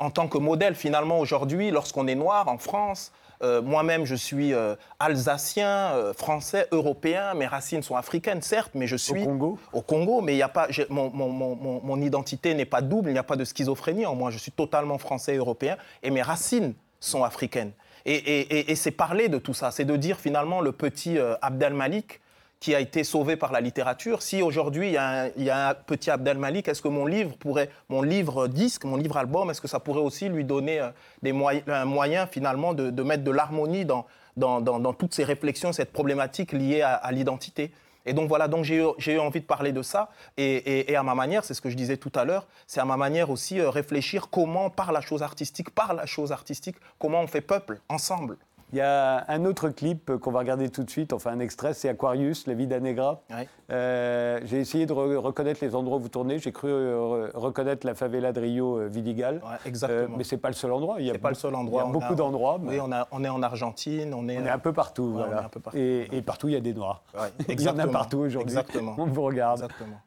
[0.00, 4.52] en tant que modèle, finalement, aujourd'hui, lorsqu'on est noir en France, euh, moi-même, je suis
[4.52, 7.34] euh, alsacien, euh, français, européen.
[7.34, 9.58] Mes racines sont africaines, certes, mais je suis au Congo?
[9.72, 13.10] Au Congo, mais il y a pas, mon, mon, mon, mon, identité n'est pas double.
[13.10, 14.30] Il n'y a pas de schizophrénie en moi.
[14.30, 17.72] Je suis totalement français, européen, et mes racines sont africaines.
[18.04, 19.70] Et, et, et c'est parler de tout ça.
[19.70, 22.20] C'est de dire finalement le petit Abdel Malik
[22.60, 24.22] qui a été sauvé par la littérature.
[24.22, 28.02] Si aujourd'hui il y, a un petit Abdel Malik, est-ce que mon livre pourrait, mon
[28.02, 30.90] livre disque, mon livre album, est-ce que ça pourrait aussi lui donner euh,
[31.22, 35.92] des moyens, un moyen finalement de, mettre de l'harmonie dans, dans, toutes ces réflexions, cette
[35.92, 37.70] problématique liée à, l'identité?
[38.06, 40.08] Et donc voilà, donc j'ai eu, envie de parler de ça.
[40.36, 42.96] Et, à ma manière, c'est ce que je disais tout à l'heure, c'est à ma
[42.96, 47.26] manière aussi euh, réfléchir comment, par la chose artistique, par la chose artistique, comment on
[47.28, 48.36] fait peuple ensemble.
[48.72, 51.72] Il y a un autre clip qu'on va regarder tout de suite, enfin un extrait,
[51.72, 53.22] c'est Aquarius, La vie d'Anegra.
[53.70, 56.38] Euh, j'ai essayé de reconnaître les endroits où vous tournez.
[56.38, 59.40] J'ai cru euh, reconnaître la favela de Rio euh, Vidigal.
[59.64, 60.16] exactement.
[60.18, 60.96] mais ce n'est pas le seul endroit.
[60.98, 61.82] Il y a pas le seul endroit.
[61.82, 62.58] Il y a beaucoup d'endroits.
[62.62, 64.12] Oui, on, a, on, est en Argentine.
[64.12, 65.12] On est, on est un peu partout.
[65.12, 65.44] voilà.
[65.44, 65.78] Un peu partout.
[65.78, 67.02] Et, partout, il y a des Noirs.
[67.48, 68.50] il y en a partout aujourd'hui.
[68.50, 68.96] Exactement.
[68.98, 69.62] On vous regarde.
[69.62, 70.00] Exactement.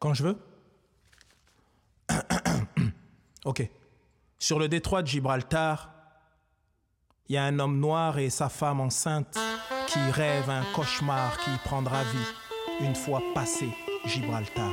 [0.00, 0.36] Quand je veux
[3.44, 3.68] Ok.
[4.40, 5.90] Sur le détroit de Gibraltar,
[7.28, 9.38] il y a un homme noir et sa femme enceinte
[9.86, 13.68] qui rêvent un cauchemar qui prendra vie une fois passé
[14.06, 14.72] Gibraltar.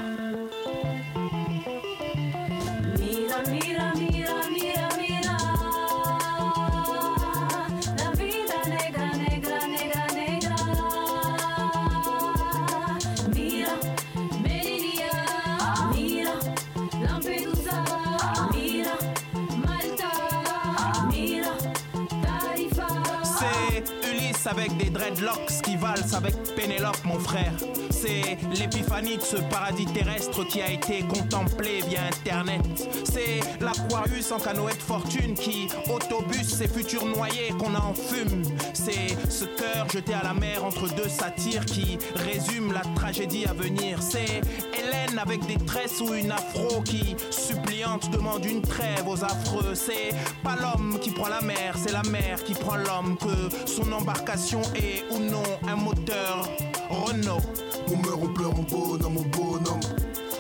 [24.58, 27.52] Avec des dreadlocks qui valsent avec Pénélope, mon frère.
[27.90, 32.62] C'est l'épiphanie de ce paradis terrestre qui a été contemplé via Internet.
[33.04, 38.44] C'est l'Aquarius en canoë de fortune qui autobus ses futurs noyés qu'on en fume.
[38.86, 43.54] C'est ce cœur jeté à la mer entre deux satires qui résume la tragédie à
[43.54, 43.98] venir.
[44.00, 44.42] C'est
[44.78, 49.74] Hélène avec des tresses ou une afro qui, suppliante, demande une trêve aux affreux.
[49.74, 53.18] C'est pas l'homme qui prend la mer, c'est la mer qui prend l'homme.
[53.18, 56.48] Que son embarcation est ou non un moteur
[56.92, 57.42] Renault.
[57.88, 59.80] On meurt, on pleure, on bonhomme, mon bonhomme.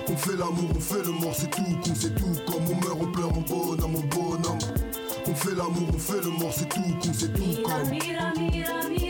[0.07, 2.63] On fait l'amour, on fait le mort, c'est tout con, c'est tout comme.
[2.71, 4.24] On meurt, on pleure, on bonhomme, mon bonhomme.
[5.35, 9.04] On fait l'amour, on fait le mort, c'est tout con, c'est tout comme.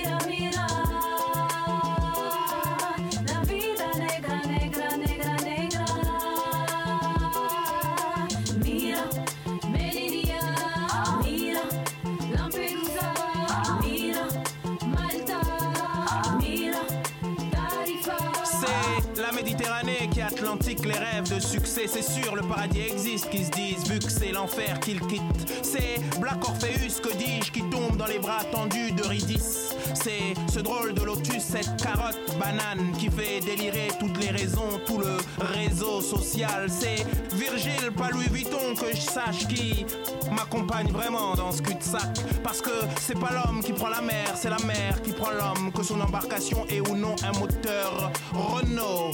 [21.36, 25.02] De succès, c'est sûr, le paradis existe, qui se disent, vu que c'est l'enfer qu'ils
[25.02, 25.52] quittent.
[25.64, 29.74] C'est Black Orpheus, que dis-je, qui tombe dans les bras tendus de Ridis.
[29.94, 35.00] C'est ce drôle de lotus, cette carotte banane qui fait délirer toutes les raisons, tout
[35.00, 35.18] le
[35.54, 36.68] réseau social.
[36.70, 39.86] C'est Virgile, pas Louis Vuitton, que je sache qui
[40.32, 42.18] m'accompagne vraiment dans ce cul-de-sac.
[42.44, 42.72] Parce que
[43.02, 46.00] c'est pas l'homme qui prend la mer, c'est la mer qui prend l'homme, que son
[46.00, 49.12] embarcation est ou non un moteur Renault.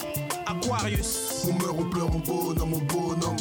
[0.52, 1.48] Aquarius.
[1.48, 3.38] On meurt, on pleure, on bonhomme, on bonhomme.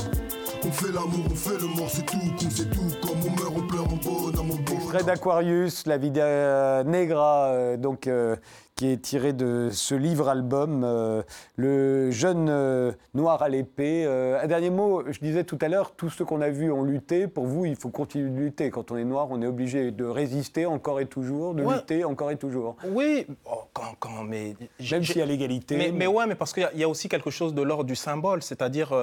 [0.63, 3.53] On fait l'amour, on fait le mort, c'est tout con, c'est tout comme on meurt,
[3.57, 4.83] on pleure, on bonhomme, on bonhomme.
[4.83, 8.37] Extrait d'Aquarius, la vie de Negra, euh, donc euh,
[8.81, 11.23] qui est tiré de ce livre-album, euh,
[11.57, 14.07] Le jeune euh, noir à l'épée.
[14.07, 16.83] Euh, un dernier mot, je disais tout à l'heure, tous ceux qu'on a vus ont
[16.83, 17.27] lutté.
[17.27, 18.71] Pour vous, il faut continuer de lutter.
[18.71, 22.31] Quand on est noir, on est obligé de résister encore et toujours, de lutter encore
[22.31, 22.77] et toujours.
[22.89, 24.57] Oui, oh, quand, quand, mais...
[24.91, 25.77] Même s'il y a l'égalité.
[25.77, 26.07] Mais, mais...
[26.07, 28.95] ouais, mais parce qu'il y, a aussi quelque chose de l'ordre du symbole, c'est-à-dire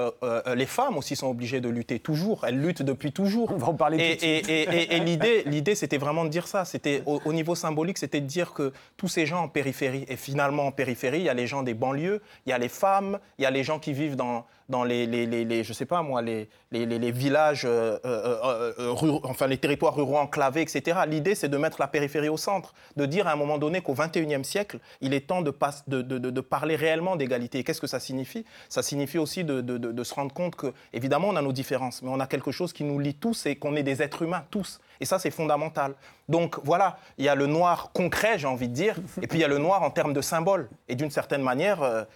[0.56, 2.44] les femmes aussi sont obligées de lutter toujours.
[2.44, 3.52] Elles luttent depuis toujours.
[3.52, 4.48] On va en parler et, tout de suite.
[4.50, 6.64] Et, et l'idée, l'idée, c'était vraiment de dire ça.
[6.64, 10.66] C'était au, au, niveau symbolique, c'était de dire que tous ces gens en et finalement,
[10.66, 13.42] en périphérie, il y a les gens des banlieues, il y a les femmes, il
[13.42, 16.20] y a les gens qui vivent dans, dans les, les, les, je sais pas moi,
[16.20, 21.00] les, les villages, euh, euh, euh, enfin les territoires ruraux enclavés, etc.
[21.06, 23.94] L'idée, c'est de mettre la périphérie au centre, de dire à un moment donné qu'au
[23.94, 25.54] XXIe siècle, il est temps de,
[25.86, 27.64] de, de, de parler réellement d'égalité.
[27.64, 28.44] Qu'est-ce que ça signifie?
[28.68, 32.20] Ça signifie aussi de, se rendre compte que, évidemment, on a nos différences, mais on
[32.20, 34.80] a quelque chose qui nous lie tous et qu'on est des êtres humains, tous.
[35.00, 35.94] Et ça, c'est fondamental.
[36.28, 39.40] Donc voilà, il y a le noir concret, j'ai envie de dire, et puis il
[39.40, 40.68] y a le noir en termes de symbole.
[40.88, 42.06] Et d'une certaine manière,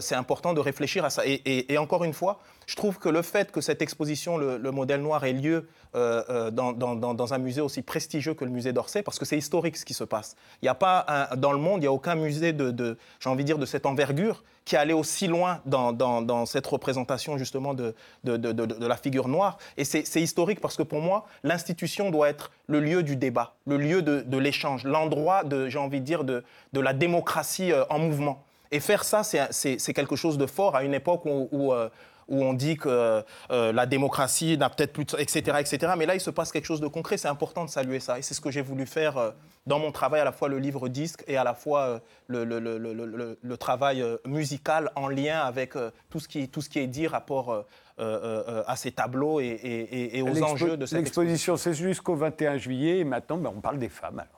[0.00, 1.22] c'est important de réfléchir à ça.
[1.26, 5.24] et encore une fois, je trouve que le fait que cette exposition, le, modèle noir,
[5.24, 9.38] ait lieu dans, dans, un musée aussi prestigieux que le musée d'Orsay, parce que c'est
[9.38, 10.36] historique ce qui se passe.
[10.62, 13.44] Il n'y a pas, dans le monde, il n'y a aucun musée de, j'ai envie
[13.44, 17.94] de dire, de cette envergure qui allait aussi loin dans, cette représentation justement de,
[18.24, 19.58] de, de la figure noire.
[19.76, 23.76] Et c'est historique parce que pour moi, l'institution doit être le lieu du débat, le
[23.76, 26.42] lieu de, l'échange, l'endroit, j'ai envie de dire, de,
[26.74, 28.44] la démocratie euh, en mouvement.
[28.70, 31.88] Et faire ça, c'est quelque chose de fort à une époque où, où, euh,
[32.28, 35.92] où on dit que euh, la démocratie n'a peut-être plus, de, etc., etc.
[35.96, 37.16] Mais là, il se passe quelque chose de concret.
[37.16, 38.18] C'est important de saluer ça.
[38.18, 39.30] Et c'est ce que j'ai voulu faire euh,
[39.66, 42.00] dans mon travail, à la fois le livre disque et à la fois
[42.30, 45.74] euh, le, travail musical en lien avec
[46.10, 47.64] tout, ce qui, tout ce qui est dit rapport
[47.98, 51.56] à ces tableaux et, aux enjeux de cette exposition.
[51.56, 52.98] c'est jusqu'au 21 juillet.
[52.98, 54.18] Et maintenant, ben, on parle des femmes.
[54.20, 54.35] Alors.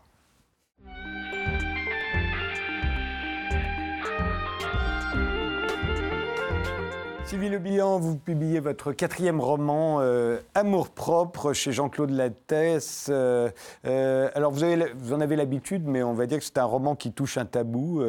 [7.28, 13.08] Sylvie Le Bihan, vous publiez votre quatrième roman, euh, Amour propre, chez Jean-Claude Lattès.
[13.10, 13.50] Euh,
[13.84, 17.12] euh, alors, vous, en avez l'habitude, mais on va dire que c'est un roman qui
[17.12, 18.02] touche un tabou,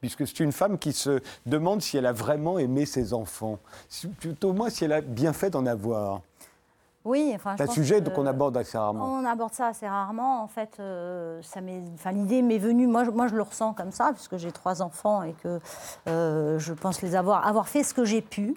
[0.00, 3.58] puisque c'est une femme qui se demande si elle a vraiment aimé ses enfants.
[4.18, 6.22] Plutôt moins si elle a bien fait d'en avoir.
[7.04, 7.54] Oui, enfin.
[7.56, 9.04] C'est un sujet qu'on aborde assez rarement.
[9.04, 10.42] On aborde ça assez rarement.
[10.42, 10.76] En fait,
[11.42, 11.60] ça
[11.94, 12.86] enfin, l'idée m'est venue.
[12.86, 15.60] Moi, moi, je le ressens comme ça, puisque j'ai trois enfants et que
[16.06, 18.56] je pense les avoir, avoir fait ce que j'ai pu.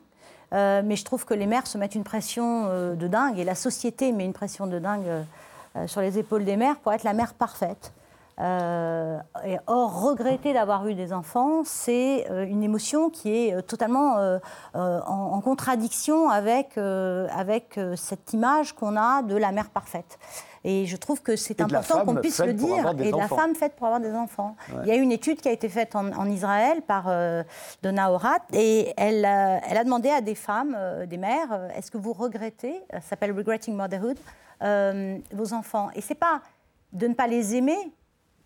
[0.54, 3.44] Euh, mais je trouve que les mères se mettent une pression euh, de dingue, et
[3.44, 5.06] la société met une pression de dingue
[5.76, 7.92] euh, sur les épaules des mères pour être la mère parfaite.
[8.40, 14.40] Et or, regretter d'avoir eu des enfants, c'est une émotion qui est totalement
[14.76, 20.20] en, contradiction avec, avec cette image qu'on a de la mère parfaite.
[20.64, 22.94] Et je trouve que c'est important qu'on puisse le dire.
[23.00, 24.58] Et de la femme faite pour avoir des enfants.
[24.84, 27.44] Il y a une étude qui a été faite en, Israël par euh,
[27.82, 31.90] Donna Horat et elle, euh, elle, a demandé à des femmes, euh, des mères, est-ce
[31.90, 34.18] que vous regrettez, ça s'appelle Regretting Motherhood,
[35.32, 35.90] vos enfants?
[35.96, 36.42] Et c'est pas
[36.92, 37.78] de ne pas les aimer,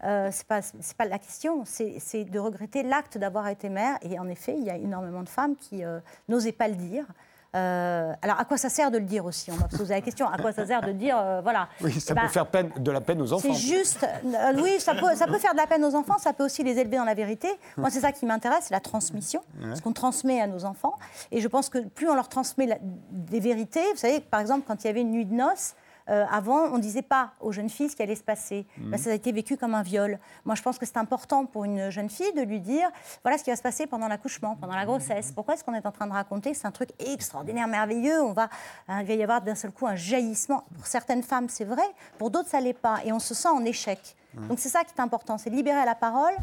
[0.04, 0.62] euh, c'est pas,
[0.98, 3.98] pas la question, c'est de regretter l'acte d'avoir été mère.
[4.02, 5.84] Et en effet, il y a énormément de femmes qui
[6.28, 7.06] n'osaient pas le dire.
[7.54, 9.52] Euh, alors, à quoi ça sert de le dire aussi?
[9.52, 10.28] On va poser la question.
[10.28, 12.72] À quoi ça sert de dire, euh, voilà Oui, ça eh peut ben, faire peine,
[12.78, 13.54] de la peine aux enfants.
[13.54, 16.32] C'est juste, euh, oui, ça peut, ça peut faire de la peine aux enfants, ça
[16.32, 17.50] peut aussi les élever dans la vérité.
[17.78, 19.42] Moi, c'est ça qui m'intéresse, c'est la transmission,
[19.74, 20.96] ce qu'on transmet à nos enfants.
[21.32, 22.80] Et je pense que plus on leur transmet
[23.12, 25.76] des vérités, vous savez, par exemple, quand il y avait une nuit de noces,
[26.10, 28.66] euh, avant, on ne disait pas aux jeunes filles ce qui allait se passer.
[28.78, 28.98] Mhm.
[28.98, 30.20] ça a été vécu comme un viol.
[30.46, 32.90] Moi, je pense que c'est important pour une jeune fille de lui dire
[33.24, 35.32] voilà ce qui va se passer pendant l'accouchement, pendant la grossesse.
[35.32, 38.22] Pourquoi est-ce qu'on est en train de raconter C'est un truc extraordinaire, merveilleux.
[38.22, 38.50] On va,
[38.88, 40.64] hein, il va y avoir d'un seul coup un jaillissement.
[40.76, 41.84] Pour certaines femmes, c'est vrai.
[42.18, 43.00] Pour d'autres, ça l'est pas.
[43.06, 44.16] Et on se sent en échec.
[44.34, 46.34] Donc c'est ça qui est important, c'est libérer la parole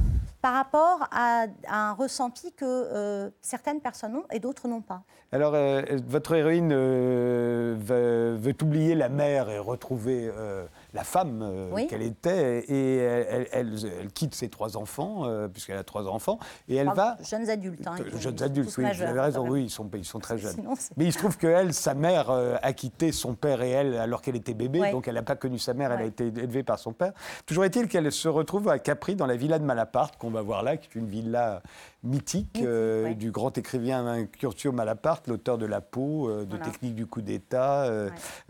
[0.41, 5.03] par rapport à, un ressenti que euh, certaines personnes ont et d'autres n'ont pas.
[5.32, 10.30] Alors, euh, votre héroïne euh, veut, oublier la mère et retrouver
[10.95, 12.97] la femme euh, qu'elle était, et
[13.53, 13.76] elle,
[14.14, 17.16] quitte ses trois enfants, euh, puisqu'elle a trois enfants, et elle va...
[17.22, 17.86] Jeunes adultes.
[17.86, 20.57] Hein, jeunes adultes, oui, vous avez raison, oui, ils sont, ils sont très jeunes.
[20.97, 24.22] Mais il se trouve qu'elle, sa mère, euh, a quitté son père et elle alors
[24.22, 26.78] qu'elle était bébé, donc elle n'a pas connu sa mère, elle a été élevée par
[26.78, 27.12] son père.
[27.47, 30.62] Toujours est-il qu'elle se retrouve à Capri, dans la villa de Malaparte, qu'on va voir
[30.62, 31.62] là, qui est une villa
[32.03, 32.62] mythique
[33.16, 37.90] du grand écrivain Curtio Malaparte, l'auteur de La peau, de Technique du coup d'État.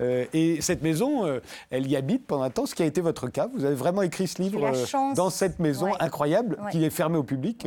[0.01, 1.40] et cette maison,
[1.70, 3.49] elle y habite pendant un temps, ce qui a été votre cas.
[3.55, 7.22] Vous avez vraiment écrit ce livre euh, dans cette maison incroyable qui est fermée au
[7.22, 7.66] public.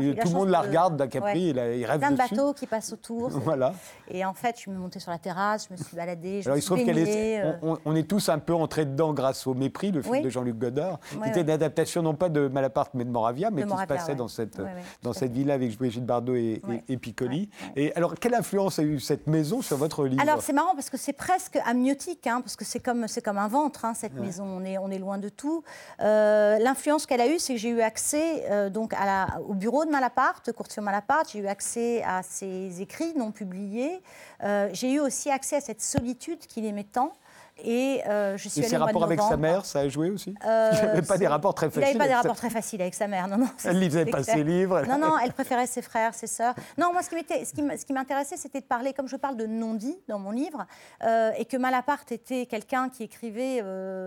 [0.00, 2.66] Et tout le monde la regarde d'un Capri, il, il, rêve Plein de bateaux qui
[2.66, 3.28] passent autour.
[3.30, 3.74] voilà.
[4.08, 6.56] Et en fait, je suis montée sur la terrasse, je me suis baladée, je Alors,
[6.56, 7.76] me suis il est, euh.
[7.84, 11.00] on, est tous un peu entrés dedans grâce au Mépris, le film de Jean-Luc Godard,
[11.22, 14.14] qui était une adaptation non pas de Malaparte mais de Moravia, mais qui se passait
[14.14, 14.60] dans cette,
[15.02, 17.48] dans cette villa avec Brigitte Bardot et, et, Piccoli.
[17.76, 20.20] Et alors, quelle influence a eu cette maison sur votre livre?
[20.20, 23.48] Alors, c'est marrant parce que c'est presque amniotique, hein, parce que c'est comme, comme un
[23.48, 23.84] ventre.
[23.84, 24.44] Hein, cette maison.
[24.44, 25.62] On est, on est loin de tout.
[26.00, 29.54] Euh, l'influence qu'elle a eue, c'est que j'ai eu accès euh, donc à la, au
[29.54, 31.30] bureau de Malaparte, Courtier Malaparte.
[31.32, 34.00] J'ai eu accès à ses écrits non publiés.
[34.44, 37.12] Euh, j'ai eu aussi accès à cette solitude qu'il aimait tant.
[37.64, 40.70] Et euh, je suis et ses rapports avec sa mère, ça a joué aussi euh,
[40.74, 41.82] Il n'avait pas des rapports très faciles.
[41.82, 43.48] Il n'avait pas des rapports très faciles avec sa mère, non, non.
[43.64, 44.82] Elle lisait pas ses livres.
[44.82, 46.54] Non, non, elle préférait ses frères, ses sœurs.
[46.76, 50.30] Non, moi, ce qui m'intéressait, c'était de parler, comme je parle de non-dit dans mon
[50.30, 50.66] livre,
[51.02, 53.62] euh, et que Malaparte était quelqu'un qui écrivait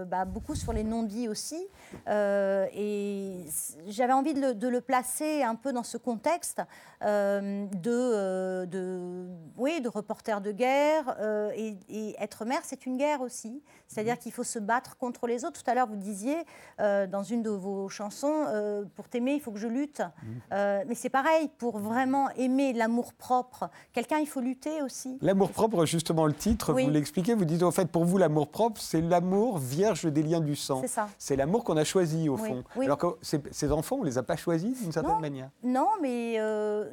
[0.06, 1.68] bah, beaucoup sur les non-dits aussi.
[2.08, 3.46] et
[3.88, 6.62] j'avais envie de le, placer un peu dans ce contexte
[7.02, 9.28] de, de,
[9.58, 11.18] oui, de reporter de guerre.
[11.56, 13.62] Et, et, être mère, c'est une guerre aussi aussi.
[13.88, 15.62] C'est-à-dire qu'il faut se battre contre les autres.
[15.62, 16.38] Tout à l'heure, vous disiez
[16.80, 20.00] euh, dans une de vos chansons, euh, pour t'aimer, il faut que je lutte.
[20.00, 20.28] Mmh.
[20.54, 25.18] Euh, mais c'est pareil, pour vraiment aimer l'amour propre, quelqu'un, il faut lutter aussi.
[25.22, 28.80] L'amour propre, justement, le titre, vous l'expliquez, vous dites en fait, pour vous, l'amour propre,
[28.80, 30.82] c'est l'amour vierge des liens du sang.
[30.82, 31.10] C'est ça.
[31.18, 32.64] C'est l'amour qu'on a choisi, au fond.
[32.82, 35.50] Alors que ces enfants, on ne les a pas choisis d'une certaine manière.
[35.64, 36.38] Non, mais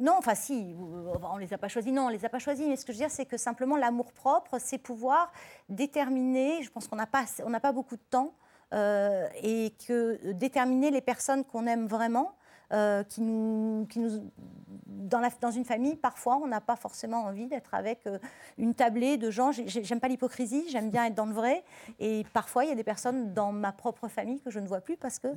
[0.01, 2.39] non, enfin si, on ne les a pas choisis, non, on ne les a pas
[2.39, 5.31] choisis, mais ce que je veux dire, c'est que simplement l'amour propre, c'est pouvoir
[5.69, 8.35] déterminer, je pense qu'on n'a pas, beaucoup de temps,
[8.75, 12.35] euh, et que déterminer les personnes qu'on aime vraiment,
[12.73, 14.31] euh, qui nous, qui nous,
[14.87, 18.19] dans, une famille, parfois, on n'a pas forcément envie d'être avec euh,
[18.59, 19.53] une tablée de gens.
[19.53, 21.65] J'aime pas l'hypocrisie, j'aime bien être dans le vrai.
[21.99, 24.83] Et parfois, il y a des personnes dans ma propre famille que je ne vois
[24.83, 25.29] plus parce que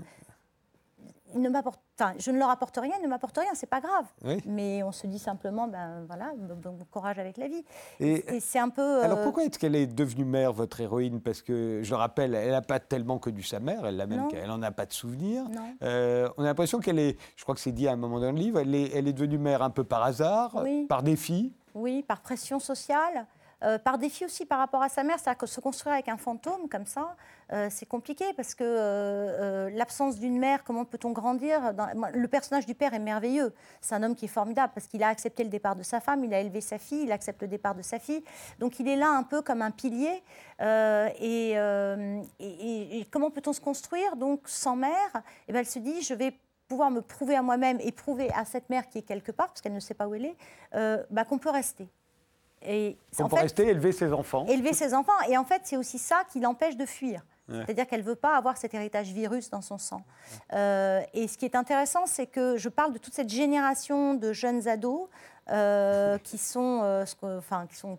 [1.35, 1.79] ne m'apporte,
[2.17, 4.05] je ne leur apporte rien, ils ne m'apportent rien, c'est pas grave.
[4.45, 7.63] Mais on se dit simplement, ben voilà, bon, courage avec la vie.
[7.99, 9.01] Et, c'est un peu.
[9.01, 11.21] Alors euh, pourquoi est-ce qu'elle est devenue mère, votre héroïne?
[11.21, 14.27] Parce que je le rappelle, elle n'a pas tellement connu sa mère, elle l'a même
[14.27, 15.45] qu'elle n'en a pas de souvenir.
[15.83, 18.31] Euh, on a l'impression qu'elle est, je crois que c'est dit à un moment dans
[18.31, 21.53] le livre, elle est, elle est devenue mère un peu par hasard, par défi.
[21.73, 23.25] Oui, par pression sociale.
[23.63, 26.17] Euh, par défi aussi par rapport à sa mère, c'est-à-dire que se construire avec un
[26.17, 27.15] fantôme comme ça,
[27.53, 31.73] euh, c'est compliqué parce que euh, l'absence d'une mère, comment peut-on grandir
[32.13, 33.53] Le personnage du père est merveilleux.
[33.79, 36.23] C'est un homme qui est formidable parce qu'il a accepté le départ de sa femme,
[36.23, 38.23] il a élevé sa fille, il accepte le départ de sa fille.
[38.57, 40.23] Donc il est là un peu comme un pilier.
[41.19, 41.55] Et,
[43.11, 44.91] comment peut-on se construire donc sans mère?
[45.15, 46.35] Et eh ben, Elle se dit, je vais
[46.67, 49.61] pouvoir me prouver à moi-même et prouver à cette mère qui est quelque part, parce
[49.61, 50.37] qu'elle ne sait pas où elle est,
[51.11, 51.87] bah, qu'on peut rester.
[52.63, 54.45] Et pour rester, élever ses enfants.
[54.47, 55.19] Élever ses enfants.
[55.29, 57.21] Et en fait, c'est aussi ça qui l'empêche de fuir.
[57.65, 60.03] C'est-à-dire qu'elle ne veut pas avoir cet héritage virus dans son sang.
[60.53, 64.33] Euh, et ce qui est intéressant, c'est que je parle de toute cette génération de
[64.33, 65.09] jeunes ados
[65.49, 67.05] euh, qui, sont, euh,
[67.37, 67.97] enfin, qui sont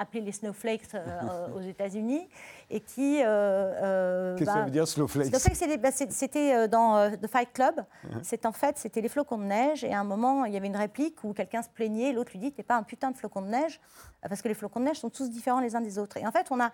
[0.00, 0.88] appelés les snowflakes
[1.54, 2.28] aux États-Unis
[2.70, 3.16] et qui.
[3.16, 7.84] Qu'est-ce que ça bah, veut dire snowflakes bah, C'était dans The Fight Club.
[8.22, 10.66] C'est en fait, c'était les flocons de neige et à un moment, il y avait
[10.66, 13.42] une réplique où quelqu'un se plaignait, l'autre lui dit "T'es pas un putain de flocon
[13.42, 13.80] de neige",
[14.22, 16.16] parce que les flocons de neige sont tous différents les uns des autres.
[16.16, 16.72] Et en fait, on a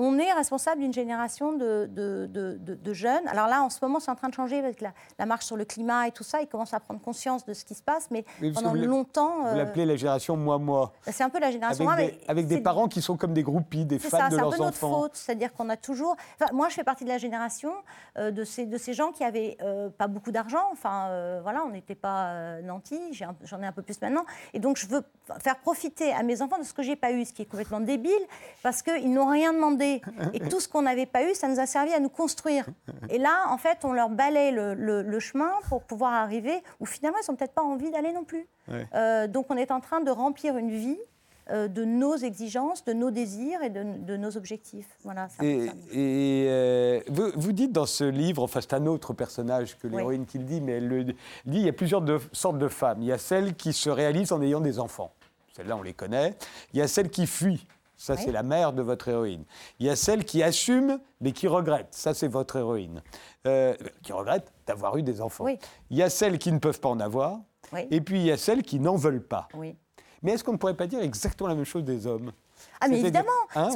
[0.00, 3.26] on est responsable d'une génération de, de, jeunes.
[3.26, 5.64] Alors là, en ce moment, c'est en train de changer avec la, marche sur le
[5.64, 6.40] climat et tout ça.
[6.40, 8.24] Ils commencent à prendre conscience de ce qui se passe, mais
[8.54, 9.42] pendant longtemps...
[9.50, 10.92] Vous l'appelez la génération moi-moi.
[11.02, 11.94] C'est un peu la génération moi.
[11.94, 14.50] Avec, des, avec des parents qui sont comme des groupies, des fans de leurs enfants.
[14.50, 16.16] C'est un peu notre faute, c'est-à-dire qu'on a toujours...
[16.52, 17.72] moi, je fais partie de la génération
[18.18, 20.62] euh, de, ces, de ces gens qui avaient euh, pas beaucoup d'argent.
[20.70, 23.00] Enfin, euh, voilà, on n'était pas nantis.
[23.12, 24.24] J'en ai, un peu plus maintenant.
[24.54, 25.02] Et donc, je veux
[25.40, 27.80] faire profiter à mes enfants de ce que j'ai pas eu, ce qui est complètement
[27.80, 28.12] débile,
[28.62, 29.87] parce qu'ils n'ont rien demandé
[30.32, 32.66] et tout ce qu'on n'avait pas eu, ça nous a servi à nous construire.
[33.10, 37.30] Et là, en fait, on leur balaye le, chemin pour pouvoir arriver où finalement, ils
[37.30, 38.46] n'ont peut-être pas envie d'aller non plus.
[38.94, 40.98] Euh, donc, on est en train de remplir une vie
[41.50, 44.86] euh, de nos exigences, de nos désirs et de, nos objectifs.
[45.02, 45.70] Voilà, et,
[46.46, 50.44] euh, vous, dites dans ce livre, enfin c'est un autre personnage que l'héroïne qui le
[50.44, 51.14] dit, mais elle le dit,
[51.46, 52.98] il y a plusieurs sortes de femmes.
[53.00, 55.12] Il y a celles qui se réalisent en ayant des enfants.
[55.56, 56.34] Celles-là, on les connaît.
[56.74, 57.66] Il y a celles qui fuient
[57.98, 59.44] ça, c'est la mère de votre héroïne.
[59.80, 61.88] Il y a celle qui assume, mais qui regrette.
[61.90, 63.02] Ça, c'est votre héroïne.
[63.46, 65.44] Euh, qui regrette d'avoir eu des enfants.
[65.90, 67.40] Il y a celles qui ne peuvent pas en avoir.
[67.90, 69.48] Et puis, il y a celles qui n'en veulent pas.
[70.22, 72.32] Mais est-ce qu'on ne pourrait pas dire exactement la même chose des hommes?
[72.80, 73.28] Ah, mais évidemment.
[73.54, 73.70] Hein,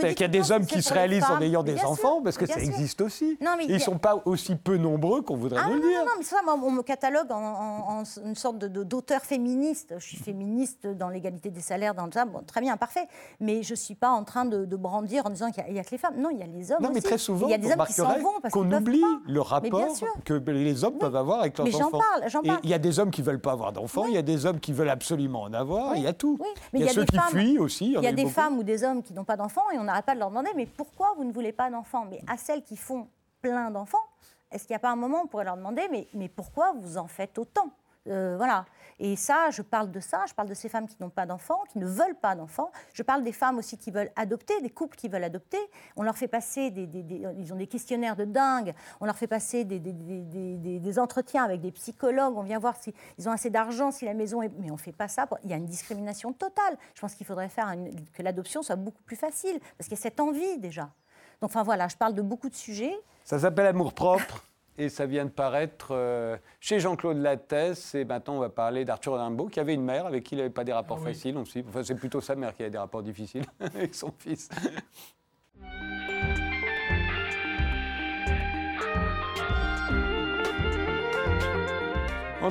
[0.00, 2.46] C'est qu'il y a des hommes qui se réalisent en ayant des enfants, parce que
[2.46, 3.38] ça existe aussi.
[3.62, 6.00] ils ne sont pas aussi peu nombreux qu'on voudrait ah, nous le dire.
[6.00, 9.94] Non, non, mais ça, moi, on me catalogue en, une sorte d'auteur féministe.
[9.98, 12.24] Je suis féministe dans l'égalité des salaires, dans le ça.
[12.24, 13.06] Bon, très bien, parfait.
[13.40, 15.90] Mais je ne suis pas en train de, brandir en disant qu'il n'y a, que
[15.90, 16.16] les femmes.
[16.18, 16.82] Non, il y a les hommes.
[16.82, 19.02] Non, mais très souvent, il y a des hommes qui s'en vont parce qu'on oublie
[19.26, 19.92] le rapport
[20.24, 22.00] que les hommes peuvent avoir avec leurs mais enfants.
[22.20, 24.14] Mais j'en parle, Il y a des hommes qui ne veulent pas avoir d'enfants, il
[24.14, 26.38] y a des hommes qui veulent absolument en avoir, il y a tout.
[26.72, 27.94] Il y a ceux qui fuient aussi.
[27.96, 30.04] Il y a des femmes ou des hommes qui n'ont pas d'enfants et on n'arrête
[30.04, 32.06] pas de leur demander mais pourquoi vous ne voulez pas d'enfants?
[32.10, 33.08] Mais à celles qui font
[33.40, 33.98] plein d'enfants,
[34.50, 36.72] est-ce qu'il n'y a pas un moment où on pourrait leur demander mais, mais pourquoi
[36.72, 37.70] vous en faites autant?
[38.08, 38.64] Euh, voilà.
[38.98, 41.60] Et ça, je parle de ça, je parle de ces femmes qui n'ont pas d'enfants,
[41.72, 42.70] qui ne veulent pas d'enfants.
[42.92, 45.58] Je parle des femmes aussi qui veulent adopter, des couples qui veulent adopter.
[45.96, 46.88] On leur fait passer des,
[47.36, 52.36] ils ont des questionnaires de dingue, on leur fait passer des, entretiens avec des psychologues,
[52.36, 54.52] on vient voir s'ils ont assez d'argent, si la maison est...
[54.58, 55.26] Mais on fait pas ça.
[55.44, 56.76] Il y a une discrimination totale.
[56.94, 57.74] Je pense qu'il faudrait faire
[58.12, 60.90] que l'adoption soit beaucoup plus facile, parce qu'il y a cette envie déjà.
[61.40, 62.94] Donc enfin voilà, je parle de beaucoup de sujets.
[63.24, 64.44] Ça s'appelle amour propre
[64.78, 67.94] et ça vient de paraître euh, chez Jean-Claude Lattès.
[67.94, 70.50] Et maintenant, on va parler d'Arthur Rimbaud, qui avait une mère avec qui il n'avait
[70.50, 71.36] pas des rapports ah faciles.
[71.36, 74.48] Enfin, c'est plutôt sa mère qui avait des rapports difficiles avec son fils.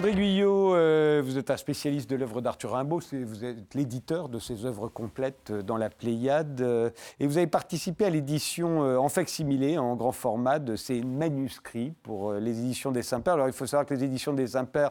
[0.02, 4.40] André Guyot, euh, vous êtes un spécialiste de l'œuvre d'Arthur Rimbaud, vous êtes l'éditeur de
[4.40, 6.90] ses œuvres complètes euh, dans la Pléiade, euh,
[7.20, 12.34] et vous avez participé à l'édition en facsimilé, en grand format, de ces manuscrits pour
[12.34, 13.36] les éditions des Saint-Pères.
[13.36, 14.90] Alors il faut savoir que les éditions des Saint-Pères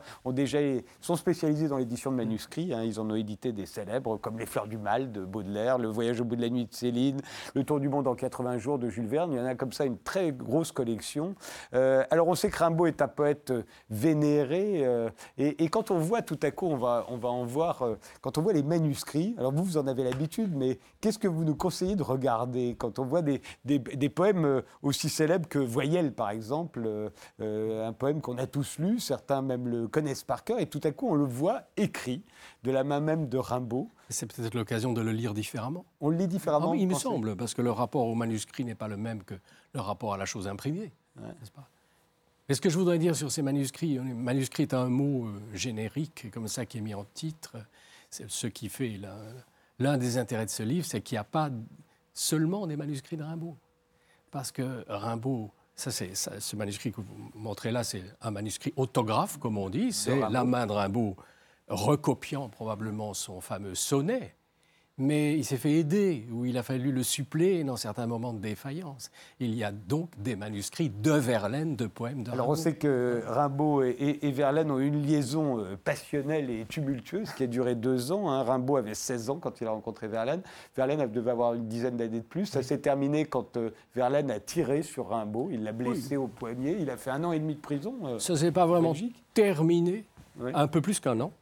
[1.00, 2.84] sont spécialisées dans l'édition de manuscrits, hein.
[2.84, 6.20] ils en ont édité des célèbres comme Les Fleurs du Mal de Baudelaire, Le Voyage
[6.20, 7.20] au bout de la nuit de Céline,
[7.56, 9.72] Le Tour du monde en 80 jours de Jules Verne, il y en a comme
[9.72, 11.34] ça une très grosse collection.
[11.72, 13.52] alors on sait que Rimbaud est un poète
[13.90, 15.10] vénéré, euh,
[15.58, 18.38] et, quand on voit tout à coup, on va, on va en voir, euh, quand
[18.38, 21.54] on voit les manuscrits, alors vous, vous en avez l'habitude, mais qu'est-ce que vous nous
[21.54, 26.30] conseillez de regarder quand on voit des, des, poèmes euh, aussi célèbres que Voyelle, par
[26.30, 30.80] exemple, un poème qu'on a tous lu, certains même le connaissent par cœur, et tout
[30.84, 32.22] à coup, on le voit écrit
[32.64, 33.88] de la main même de Rimbaud.
[34.08, 35.84] C'est peut-être l'occasion de le lire différemment.
[36.00, 38.64] On le lit différemment ah oui, Il me semble, parce que le rapport au manuscrit
[38.64, 39.34] n'est pas le même que
[39.74, 41.68] le rapport à la chose imprimée, n'est-ce pas?
[42.50, 46.32] Mais ce que je voudrais dire sur ces manuscrits, manuscrit est un mot euh, générique,
[46.32, 47.58] comme ça, qui est mis en titre.
[48.10, 49.00] Ce qui fait
[49.78, 51.48] l'un des intérêts de ce livre, c'est qu'il n'y a pas
[52.12, 53.56] seulement des manuscrits de Rimbaud.
[54.32, 59.56] Parce que Rimbaud, ça, ce manuscrit que vous montrez là, c'est un manuscrit autographe, comme
[59.56, 59.92] on dit.
[59.92, 61.14] C'est la main de Rimbaud
[61.68, 64.34] recopiant probablement son fameux sonnet
[64.98, 68.38] mais il s'est fait aider, ou il a fallu le suppléer dans certains moments de
[68.38, 69.10] défaillance.
[69.40, 73.22] Il y a donc des manuscrits de Verlaine, de poèmes de Alors on sait que
[73.26, 78.12] Rimbaud et, Verlaine ont eu une liaison euh, passionnelle et tumultueuse qui a duré deux
[78.12, 78.30] ans.
[78.30, 78.42] Hein.
[78.42, 80.42] Rimbaud avait 16 ans quand il a rencontré Verlaine.
[80.76, 82.46] Verlaine devait avoir une dizaine d'années de plus.
[82.46, 85.48] Ça s'est terminé quand euh, Verlaine a tiré sur Rimbaud.
[85.50, 86.76] Il l'a blessé au poignet.
[86.78, 87.94] Il a fait un an et demi de prison.
[88.04, 88.94] Euh, Ça s'est pas vraiment
[89.32, 90.04] terminé.
[90.54, 91.32] Un peu plus qu'un an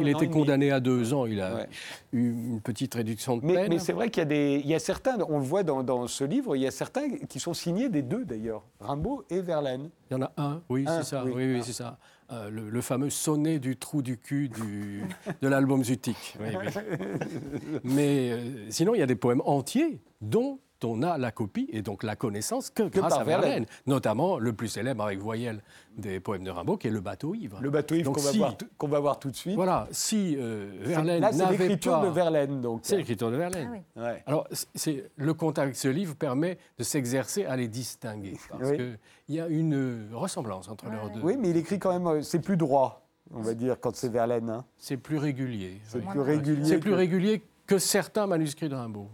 [0.00, 1.66] il était condamné à deux ans, il a
[2.12, 3.68] eu une petite réduction de peine.
[3.68, 6.06] Mais c'est vrai qu'il y, a des, il y a certains, on le voit dans,
[6.06, 9.90] ce livre, il y a certains qui sont signés des deux d'ailleurs, Rimbaud et Verlaine.
[10.10, 11.24] Il y en a un, oui, c'est ça.
[11.24, 11.98] Oui, oui, c'est ça.
[12.32, 15.04] Euh, le, fameux sonnet du trou du cul du,
[15.40, 16.36] de l'album Zutik.
[17.84, 21.82] Mais euh, sinon, il y a des poèmes entiers, dont on a la copie et
[21.82, 23.66] donc la connaissance que, grâce à Verlaine.
[23.86, 25.62] Notamment le plus célèbre avec voyelle
[25.96, 27.58] des poèmes de Rimbaud, qui est Le bateau ivre.
[27.60, 29.56] Le bateau ivre qu'on va, voir tout de suite.
[29.56, 32.80] Voilà, si euh, Verlaine Là, c'est l'écriture de Verlaine, donc.
[32.82, 33.82] C'est l'écriture de Verlaine.
[33.96, 38.72] Ah Alors, c'est, le contact avec ce livre permet de s'exercer à les distinguer, parce
[38.72, 38.98] qu'il
[39.28, 41.20] y a une ressemblance entre leurs deux.
[41.22, 44.08] Oui, mais il écrit quand même, euh, c'est plus droit, on va dire, quand c'est
[44.08, 44.50] Verlaine.
[44.50, 44.64] Hein.
[44.76, 45.80] C'est plus régulier.
[45.86, 46.64] C'est plus régulier.
[46.64, 49.10] C'est plus régulier que certains manuscrits de Rimbaud.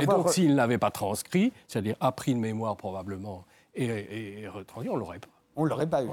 [0.00, 3.44] et donc, s'il n'avait pas transcrit, c'est-à-dire appris de mémoire probablement,
[3.74, 5.28] et, et retranscrit, on ne l'aurait pas.
[5.58, 6.08] On ne l'aurait pas eu.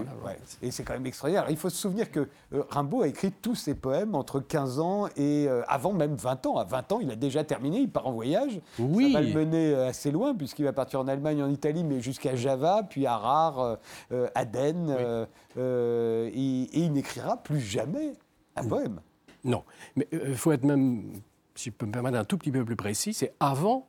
[0.64, 1.46] Et c'est quand même extraordinaire.
[1.52, 5.08] il faut se souvenir que euh, Rimbaud a écrit tous ses poèmes entre 15 ans
[5.16, 6.58] et euh, avant même 20 ans.
[6.58, 8.60] À 20 ans, il a déjà terminé, il part en voyage.
[8.80, 9.14] Oui.
[9.14, 12.02] Ça va le mener euh, assez loin, puisqu'il va partir en Allemagne, en Italie, mais
[12.02, 13.78] jusqu'à Java, puis à Rare,
[14.34, 14.90] Aden.
[15.56, 18.14] et, il n'écrira plus jamais
[18.56, 19.00] un poème.
[19.44, 19.64] Non.
[19.96, 21.22] Mais il faut être même
[21.56, 23.88] si je peux me permettre un tout petit peu plus précis, c'est avant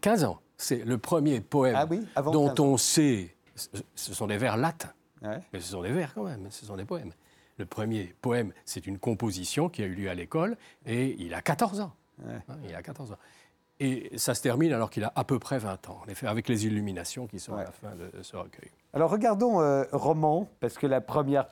[0.00, 0.40] 15 euh, ans.
[0.56, 1.76] C'est le premier poème
[2.16, 4.92] ah dont on sait, ce sont des vers latins,
[5.22, 7.12] mais ce sont des vers quand même, ce sont des poèmes.
[7.58, 11.42] Le premier poème, c'est une composition qui a eu lieu à l'école et il a
[11.42, 11.92] 14 ans.
[12.26, 13.18] Hein, il a 14 ans.
[13.80, 16.48] Et ça se termine alors qu'il a à peu près 20 ans, en effet, avec
[16.48, 18.70] les illuminations qui sont à la fin de ce recueil.
[18.94, 21.48] Alors regardons euh, Roman, parce que la première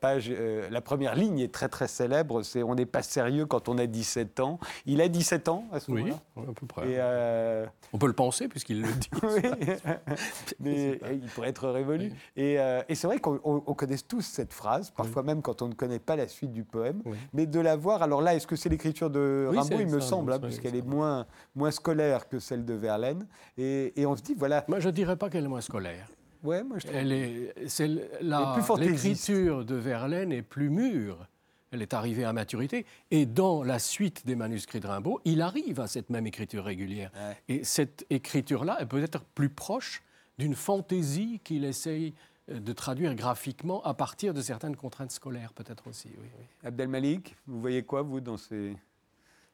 [0.00, 3.68] page, euh, la première ligne est très très célèbre, c'est On n'est pas sérieux quand
[3.68, 4.58] on a 17 ans.
[4.86, 6.18] Il a 17 ans à ce moment-là?
[6.34, 6.82] Oui, à peu près.
[6.88, 9.08] Euh, on peut le penser puisqu'il le dit.
[9.22, 9.74] oui.
[10.60, 12.12] Mais il pourrait être révolu.
[12.36, 12.58] Et,
[12.92, 16.26] c'est vrai qu'on connaît tous cette phrase, parfois même quand on ne connaît pas la
[16.26, 19.80] suite du poème, mais de la voir, alors là, est-ce que c'est l'écriture de Rimbaud?
[19.80, 23.26] Il me semble, hein, puisqu'elle est moins, moins scolaire que celle de Verlaine.
[23.56, 24.64] Et, et on se dit, voilà...
[24.68, 26.06] Moi, je ne dirais pas qu'elle est moins scolaire.
[26.42, 31.26] Ouais, moi je Elle est, c'est l'écriture de Verlaine est plus mûre.
[31.72, 32.84] Elle est arrivée à maturité.
[33.10, 37.12] Et dans la suite des manuscrits de Rimbaud, il arrive à cette même écriture régulière.
[37.48, 40.02] Et cette écriture-là est peut-être plus proche
[40.38, 42.14] d'une fantaisie qu'il essaye
[42.48, 46.08] euh, de traduire graphiquement à partir de certaines contraintes scolaires, peut-être aussi.
[46.18, 46.44] Oui, oui.
[46.64, 48.74] Abdelmalik, vous voyez quoi, vous, dans ces,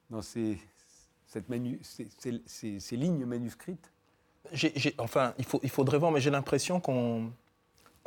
[0.09, 0.59] dans ces,
[1.27, 3.91] cette manu, ces lignes manuscrites?
[4.99, 7.31] Enfin, il, faudrait voir, mais j'ai l'impression qu'on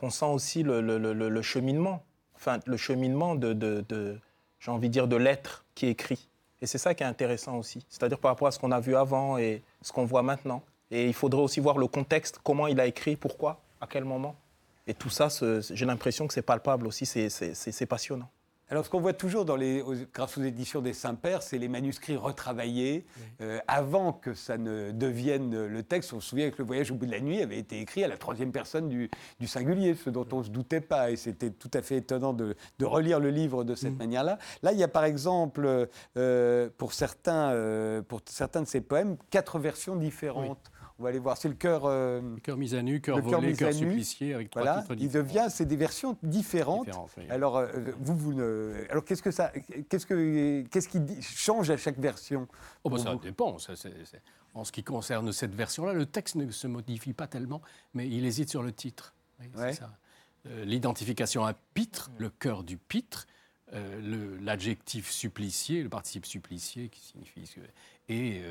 [0.10, 2.04] sent aussi le, cheminement,
[2.36, 4.20] enfin, le cheminement de, de,
[4.60, 6.30] j'ai envie de dire, de l'être qui est écrit.
[6.62, 8.96] Et c'est ça qui est intéressant aussi, c'est-à-dire par rapport à ce qu'on a vu
[8.96, 10.62] avant et ce qu'on voit maintenant.
[10.92, 14.36] Et il faudrait aussi voir le contexte, comment il a écrit, pourquoi, à quel moment.
[14.88, 15.30] Et tout ça,
[15.70, 18.30] j'ai l'impression que c'est palpable aussi, c'est passionnant.
[18.72, 22.15] Alors, ce qu'on voit toujours dans les, grâce aux éditions des Saint-Pères, c'est les manuscrits
[22.15, 23.03] retravaillés
[23.41, 26.13] euh, avant que ça ne devienne le texte.
[26.13, 28.07] On se souvient que Le Voyage au bout de la nuit avait été écrit à
[28.07, 29.09] la troisième personne du,
[29.47, 31.09] singulier, ce dont on ne se doutait pas.
[31.09, 33.97] Et c'était tout à fait étonnant de, relire le livre de cette mm.
[33.97, 34.38] manière-là.
[34.61, 39.17] Là, il y a par exemple, euh, pour, certains, euh, pour certains de ces poèmes,
[39.32, 40.72] quatre versions différentes.
[41.00, 41.38] Va aller voir.
[41.38, 41.84] C'est le cœur.
[41.86, 45.66] Euh, cœur mis à nu, cœur volé, cœur supplicié, avec trois voilà, Il devient, c'est
[45.66, 46.89] des versions différentes.
[47.30, 47.68] Alors, euh,
[48.00, 48.74] vous, vous ne...
[48.89, 49.54] alors qu'est-ce que ça,
[49.88, 52.47] qu'est-ce que, qu'est-ce qui change à chaque version
[52.84, 53.58] oh, bah, Ça dépend.
[54.54, 57.62] En ce qui concerne cette version-là, le texte ne se modifie pas tellement,
[57.93, 59.14] mais il hésite sur le titre.
[59.56, 63.26] Euh, l'identification à pitre, le cœur du pitre,
[64.41, 67.47] l'adjectif supplicié, le participe supplicié qui signifie
[68.10, 68.41] et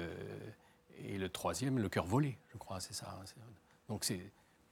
[1.04, 3.06] et le troisième, le cœur volé, je crois, c'est ça.
[3.20, 3.24] Hein,
[3.88, 4.20] donc c'est.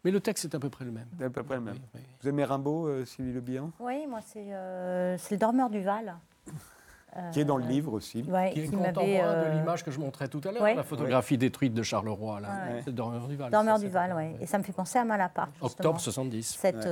[0.04, 1.08] Mais le texte est à peu près le même.
[1.20, 1.78] À peu près le même.
[2.20, 3.72] Vous aimez Rimbaud, euh, Sylvie Le Bihan?
[3.80, 6.16] Oui, moi c'est euh, le dormeur du Val.
[7.32, 8.22] qui est dans le euh, livre aussi.
[8.22, 11.82] qui est contemporain de l'image que je montrais tout à l'heure, la photographie détruite de
[11.82, 12.40] Charleroi.
[12.40, 12.48] Là.
[12.80, 13.50] C'est le Dormeur du Val.
[13.50, 14.36] Dormeur du Val, oui.
[14.40, 15.50] Et ça me fait penser à Malaparte.
[15.60, 16.56] Octobre 70.
[16.60, 16.88] Cette,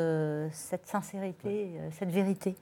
[0.53, 2.57] cette sincérité, cette vérité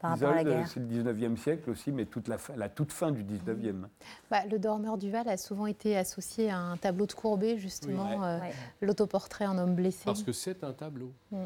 [0.00, 0.68] par rapport à la guerre.
[0.68, 3.84] C'est le 19e siècle aussi, mais toute la, la toute fin du 19e.
[4.30, 8.24] Bah, le dormeur du Val a souvent été associé à un tableau de Courbet, justement,
[8.24, 8.38] euh,
[8.80, 10.02] l'autoportrait en homme blessé.
[10.04, 11.12] Parce que c'est un tableau.
[11.30, 11.36] Mm.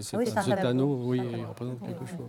[0.00, 2.28] C'est oui, un, anneau, oui, il représente quelque chose.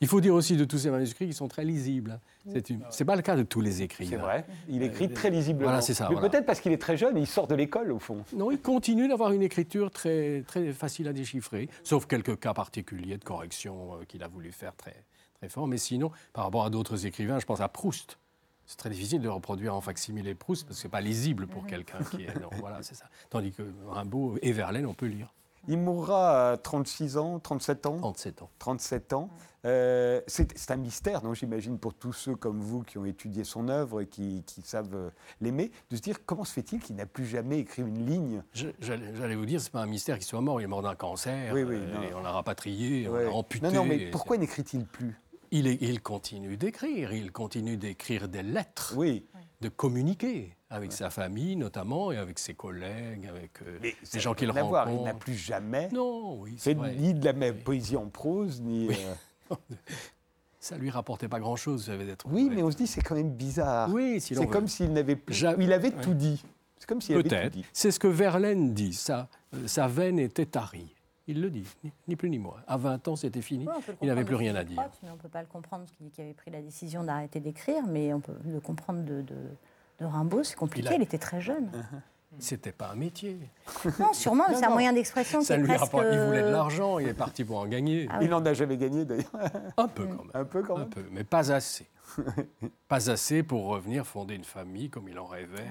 [0.00, 2.20] Il faut dire aussi de tous ces manuscrits qu'ils sont très lisibles.
[2.52, 4.06] C'est n'est pas le cas de tous les écrits.
[4.06, 4.44] C'est vrai.
[4.68, 5.70] Il écrit très lisiblement.
[5.70, 6.08] Voilà, c'est ça.
[6.08, 8.24] Mais peut-être parce qu'il est très jeune, il sort de l'école au fond.
[8.34, 13.18] Non, il continue d'avoir une écriture très, très facile à déchiffrer, sauf quelques cas particuliers
[13.18, 14.94] de correction euh, qu'il a voulu faire très,
[15.38, 15.66] très fort.
[15.66, 18.18] Mais sinon, par rapport à d'autres écrivains, je pense à Proust.
[18.66, 21.98] C'est très difficile de reproduire en facsimilé Proust parce que c'est pas lisible pour quelqu'un
[22.10, 22.34] qui est.
[22.58, 23.06] voilà, c'est ça.
[23.30, 25.32] Tandis que Rimbaud et Verlaine, on peut lire.
[25.68, 27.98] Il mourra à 36 ans, 37 ans?
[27.98, 28.50] 37 ans.
[28.58, 29.30] 37 ans.
[29.64, 33.68] Euh, c'est un mystère, non, j'imagine, pour tous ceux comme vous qui ont étudié son
[33.68, 35.10] œuvre et qui, savent euh,
[35.40, 38.44] l'aimer, de se dire comment se fait-il qu'il n'a plus jamais écrit une ligne?
[38.52, 41.52] J'allais vous dire, c'est pas un mystère qu'il soit mort, il est mort d'un cancer,
[41.52, 43.66] oui, oui, euh, et on l'a rapatrié, on l'a amputé.
[43.66, 45.20] Non, non, mais pourquoi n'écrit-il plus?
[45.50, 49.26] Il, continue d'écrire, il continue d'écrire des lettres, oui.
[49.60, 54.50] de communiquer avec sa famille notamment et avec ses collègues, avec euh, les gens qu'il
[54.50, 54.90] rencontre.
[54.90, 58.88] Il n'a plus jamais non, oui, fait ni de la même poésie en prose, ni...
[58.88, 59.54] Euh,
[60.60, 62.26] ça lui rapportait pas grand-chose, ça d'être...
[62.28, 63.88] Oui, mais on se dit c'est quand même bizarre.
[63.92, 65.44] Oui, c'est comme s'il n'avait plus...
[65.58, 66.42] Il avait tout dit.
[66.78, 67.64] C'est comme s'il avait tout dit.
[67.72, 69.28] C'est ce que Verlaine dit, sa,
[69.66, 70.95] sa veine était tarie.
[71.28, 71.66] Il le dit,
[72.06, 72.56] ni, plus ni moins.
[72.68, 73.66] À 20 ans, c'était fini.
[74.00, 74.80] il n'avait plus rien à dire.
[75.02, 78.20] on ne peut pas le comprendre, qui avait pris la décision d'arrêter d'écrire, mais on
[78.20, 80.44] peut le comprendre de, de, Rimbaud.
[80.44, 81.66] C'est compliqué, il, était très jeune.
[81.74, 82.00] Uh-huh.
[82.38, 83.38] C'était pas un métier.
[83.98, 85.92] Non, sûrement, c'est un moyen d'expression qui est lui presque...
[85.94, 88.08] Il voulait de l'argent, il est parti pour en gagner.
[88.10, 89.30] Ah il n'en a jamais gagné d'ailleurs.
[89.76, 90.30] Un peu quand même.
[90.34, 90.86] Un peu quand même.
[90.86, 91.86] Un peu, mais pas assez.
[92.88, 95.66] pas assez pour revenir fonder une famille comme il en rêvait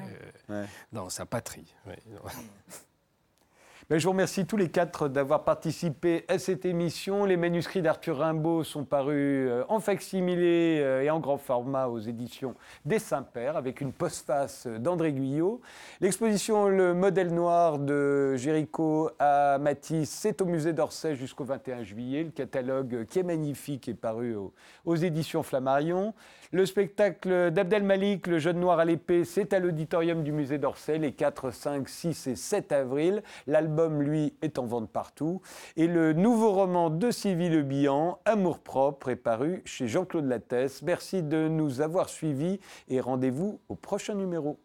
[0.49, 1.73] euh, dans sa patrie.
[3.87, 7.23] Ben, je vous remercie tous les quatre d'avoir participé à cette émission.
[7.23, 11.99] Les manuscrits d'Arthur Rimbaud sont parus euh, en facsimilé euh, et en grand format aux
[11.99, 15.61] éditions des Saint-Pères avec une postface d'André Guyot.
[16.01, 22.23] L'exposition Le modèle noir de Géricault à Matisse, c'est au musée d'Orsay jusqu'au 21 juillet.
[22.23, 24.35] Le catalogue qui est magnifique est paru
[24.85, 26.15] aux éditions Flammarion.
[26.51, 30.97] Le spectacle d'Abdel Malik, Le jeune noir à l'épée, c'est à l'auditorium du musée d'Orsay
[30.97, 33.23] les 4, 5, 6 et 7 avril.
[33.47, 35.41] L'album, lui, est en vente partout.
[35.75, 40.81] Et le nouveau roman de Sylvie Le Bihan, Amour propre, est paru chez Jean-Claude Lattès.
[40.83, 44.59] Merci de nous avoir suivis et rendez-vous au prochain numéro.